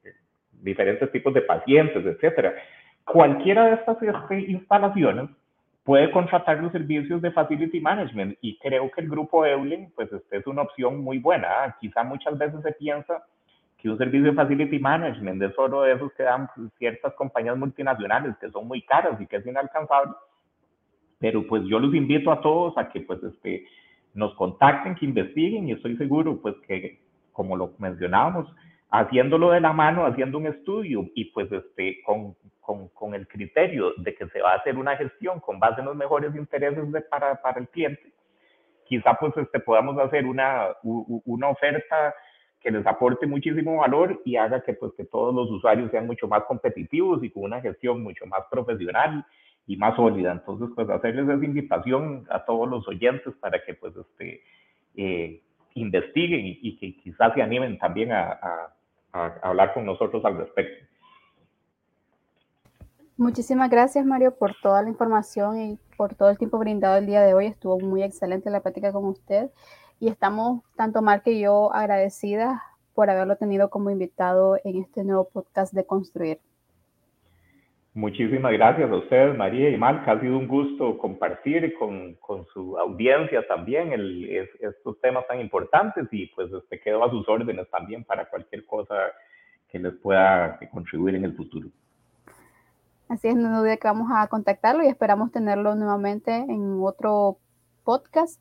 diferentes 0.52 1.10
tipos 1.10 1.34
de 1.34 1.42
pacientes, 1.42 2.06
etcétera. 2.06 2.54
Cualquiera 3.04 3.66
de 3.66 3.74
estas 3.74 4.00
este, 4.00 4.40
instalaciones 4.42 5.28
puede 5.82 6.12
contratar 6.12 6.62
los 6.62 6.70
servicios 6.70 7.20
de 7.20 7.32
Facility 7.32 7.80
Management 7.80 8.38
y 8.42 8.56
creo 8.60 8.88
que 8.92 9.00
el 9.00 9.08
grupo 9.08 9.44
Eulen 9.44 9.90
pues, 9.96 10.12
este, 10.12 10.36
es 10.36 10.46
una 10.46 10.62
opción 10.62 11.00
muy 11.00 11.18
buena. 11.18 11.76
Quizá 11.80 12.04
muchas 12.04 12.38
veces 12.38 12.62
se 12.62 12.70
piensa 12.74 13.24
que 13.78 13.88
un 13.88 13.96
servicio 13.96 14.26
de 14.26 14.32
facility 14.32 14.78
management 14.78 15.42
es 15.42 15.54
solo 15.54 15.82
de 15.82 15.92
esos 15.92 16.12
que 16.14 16.24
dan 16.24 16.48
ciertas 16.78 17.14
compañías 17.14 17.56
multinacionales 17.56 18.36
que 18.38 18.50
son 18.50 18.66
muy 18.66 18.82
caras 18.82 19.20
y 19.20 19.26
que 19.26 19.36
es 19.36 19.46
inalcanzable. 19.46 20.12
Pero 21.18 21.46
pues 21.46 21.62
yo 21.64 21.78
los 21.78 21.94
invito 21.94 22.30
a 22.32 22.40
todos 22.40 22.76
a 22.76 22.88
que 22.88 23.00
pues 23.00 23.22
este, 23.22 23.66
nos 24.14 24.34
contacten, 24.34 24.96
que 24.96 25.06
investiguen 25.06 25.68
y 25.68 25.72
estoy 25.72 25.96
seguro 25.96 26.40
pues 26.42 26.56
que 26.66 27.00
como 27.32 27.56
lo 27.56 27.74
mencionábamos, 27.78 28.52
haciéndolo 28.90 29.52
de 29.52 29.60
la 29.60 29.72
mano, 29.72 30.06
haciendo 30.06 30.38
un 30.38 30.48
estudio 30.48 31.06
y 31.14 31.26
pues 31.26 31.50
este, 31.52 32.02
con, 32.04 32.34
con, 32.60 32.88
con, 32.88 33.14
el 33.14 33.28
criterio 33.28 33.92
de 33.96 34.12
que 34.12 34.26
se 34.30 34.40
va 34.40 34.54
a 34.54 34.56
hacer 34.56 34.76
una 34.76 34.96
gestión 34.96 35.38
con 35.38 35.60
base 35.60 35.80
en 35.80 35.86
los 35.86 35.94
mejores 35.94 36.34
intereses 36.34 36.90
de, 36.90 37.00
para, 37.02 37.40
para 37.40 37.60
el 37.60 37.68
cliente, 37.68 38.12
quizá 38.86 39.14
pues 39.14 39.36
este, 39.36 39.60
podamos 39.60 39.96
hacer 39.98 40.26
una, 40.26 40.66
una 40.82 41.48
oferta 41.48 42.12
que 42.60 42.70
les 42.70 42.86
aporte 42.86 43.26
muchísimo 43.26 43.76
valor 43.76 44.20
y 44.24 44.36
haga 44.36 44.62
que, 44.62 44.74
pues, 44.74 44.92
que 44.96 45.04
todos 45.04 45.34
los 45.34 45.50
usuarios 45.50 45.90
sean 45.90 46.06
mucho 46.06 46.26
más 46.26 46.44
competitivos 46.44 47.22
y 47.22 47.30
con 47.30 47.44
una 47.44 47.60
gestión 47.60 48.02
mucho 48.02 48.26
más 48.26 48.40
profesional 48.50 49.24
y 49.66 49.76
más 49.76 49.94
sólida. 49.96 50.32
Entonces, 50.32 50.68
pues 50.74 50.88
hacerles 50.88 51.28
esa 51.28 51.44
invitación 51.44 52.26
a 52.30 52.44
todos 52.44 52.68
los 52.68 52.88
oyentes 52.88 53.34
para 53.40 53.62
que 53.64 53.74
pues 53.74 53.94
este, 53.96 54.42
eh, 54.96 55.40
investiguen 55.74 56.40
y, 56.44 56.76
que 56.78 56.96
quizás 56.96 57.34
se 57.34 57.42
animen 57.42 57.78
también 57.78 58.10
a, 58.10 58.32
a, 58.32 58.74
a, 59.12 59.26
hablar 59.42 59.74
con 59.74 59.84
nosotros 59.84 60.24
al 60.24 60.38
respecto. 60.38 60.86
Muchísimas 63.16 63.68
gracias, 63.68 64.06
Mario, 64.06 64.36
por 64.36 64.54
toda 64.62 64.82
la 64.82 64.88
información 64.88 65.60
y 65.60 65.78
por 65.96 66.14
todo 66.14 66.30
el 66.30 66.38
tiempo 66.38 66.58
brindado 66.58 66.96
el 66.96 67.06
día 67.06 67.20
de 67.20 67.34
hoy. 67.34 67.46
Estuvo 67.46 67.78
muy 67.78 68.02
excelente 68.02 68.50
la 68.50 68.60
práctica 68.60 68.92
con 68.92 69.04
usted 69.04 69.50
y 70.00 70.08
estamos, 70.08 70.62
tanto 70.76 71.02
Mar 71.02 71.22
que 71.22 71.38
yo, 71.38 71.72
agradecidas 71.72 72.60
por 72.94 73.10
haberlo 73.10 73.36
tenido 73.36 73.70
como 73.70 73.90
invitado 73.90 74.58
en 74.64 74.82
este 74.82 75.04
nuevo 75.04 75.28
podcast 75.28 75.72
de 75.72 75.86
Construir. 75.86 76.40
Muchísimas 77.94 78.52
gracias 78.52 78.90
a 78.90 78.94
ustedes, 78.94 79.36
María 79.36 79.70
y 79.70 79.76
Marca. 79.76 80.12
Ha 80.12 80.20
sido 80.20 80.38
un 80.38 80.46
gusto 80.46 80.98
compartir 80.98 81.74
con, 81.78 82.14
con 82.14 82.46
su 82.54 82.78
audiencia 82.78 83.44
también 83.48 83.92
el, 83.92 84.46
estos 84.60 85.00
temas 85.00 85.26
tan 85.26 85.40
importantes 85.40 86.06
y 86.12 86.26
pues 86.26 86.52
este, 86.52 86.80
quedo 86.80 87.04
a 87.04 87.10
sus 87.10 87.28
órdenes 87.28 87.68
también 87.70 88.04
para 88.04 88.28
cualquier 88.28 88.64
cosa 88.66 88.94
que 89.68 89.80
les 89.80 89.94
pueda 89.94 90.60
contribuir 90.70 91.16
en 91.16 91.24
el 91.24 91.34
futuro. 91.34 91.68
Así 93.08 93.28
es, 93.28 93.36
no 93.36 93.58
dude 93.58 93.78
que 93.78 93.88
vamos 93.88 94.10
a 94.14 94.28
contactarlo 94.28 94.84
y 94.84 94.88
esperamos 94.88 95.32
tenerlo 95.32 95.74
nuevamente 95.74 96.36
en 96.36 96.78
otro 96.82 97.38
podcast, 97.82 98.40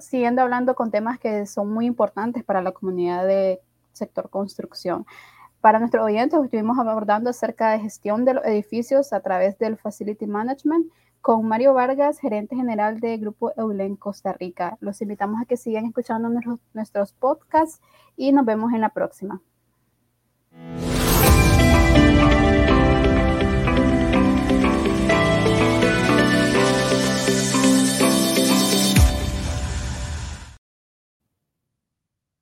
siguiendo 0.00 0.42
hablando 0.42 0.74
con 0.74 0.90
temas 0.90 1.18
que 1.18 1.46
son 1.46 1.72
muy 1.72 1.86
importantes 1.86 2.44
para 2.44 2.62
la 2.62 2.72
comunidad 2.72 3.26
de 3.26 3.60
sector 3.92 4.30
construcción. 4.30 5.06
Para 5.60 5.78
nuestros 5.78 6.04
oyentes, 6.04 6.40
estuvimos 6.42 6.78
abordando 6.78 7.30
acerca 7.30 7.70
de 7.70 7.80
gestión 7.80 8.24
de 8.24 8.34
los 8.34 8.44
edificios 8.44 9.12
a 9.12 9.20
través 9.20 9.58
del 9.58 9.76
Facility 9.76 10.26
Management 10.26 10.90
con 11.20 11.46
Mario 11.46 11.72
Vargas, 11.72 12.18
gerente 12.18 12.56
general 12.56 12.98
de 12.98 13.16
Grupo 13.16 13.52
Eulen 13.56 13.94
Costa 13.94 14.32
Rica. 14.32 14.76
Los 14.80 15.00
invitamos 15.02 15.40
a 15.40 15.44
que 15.44 15.56
sigan 15.56 15.86
escuchando 15.86 16.28
nuestros, 16.28 16.58
nuestros 16.74 17.12
podcasts 17.12 17.80
y 18.16 18.32
nos 18.32 18.44
vemos 18.44 18.72
en 18.72 18.80
la 18.80 18.88
próxima. 18.88 19.40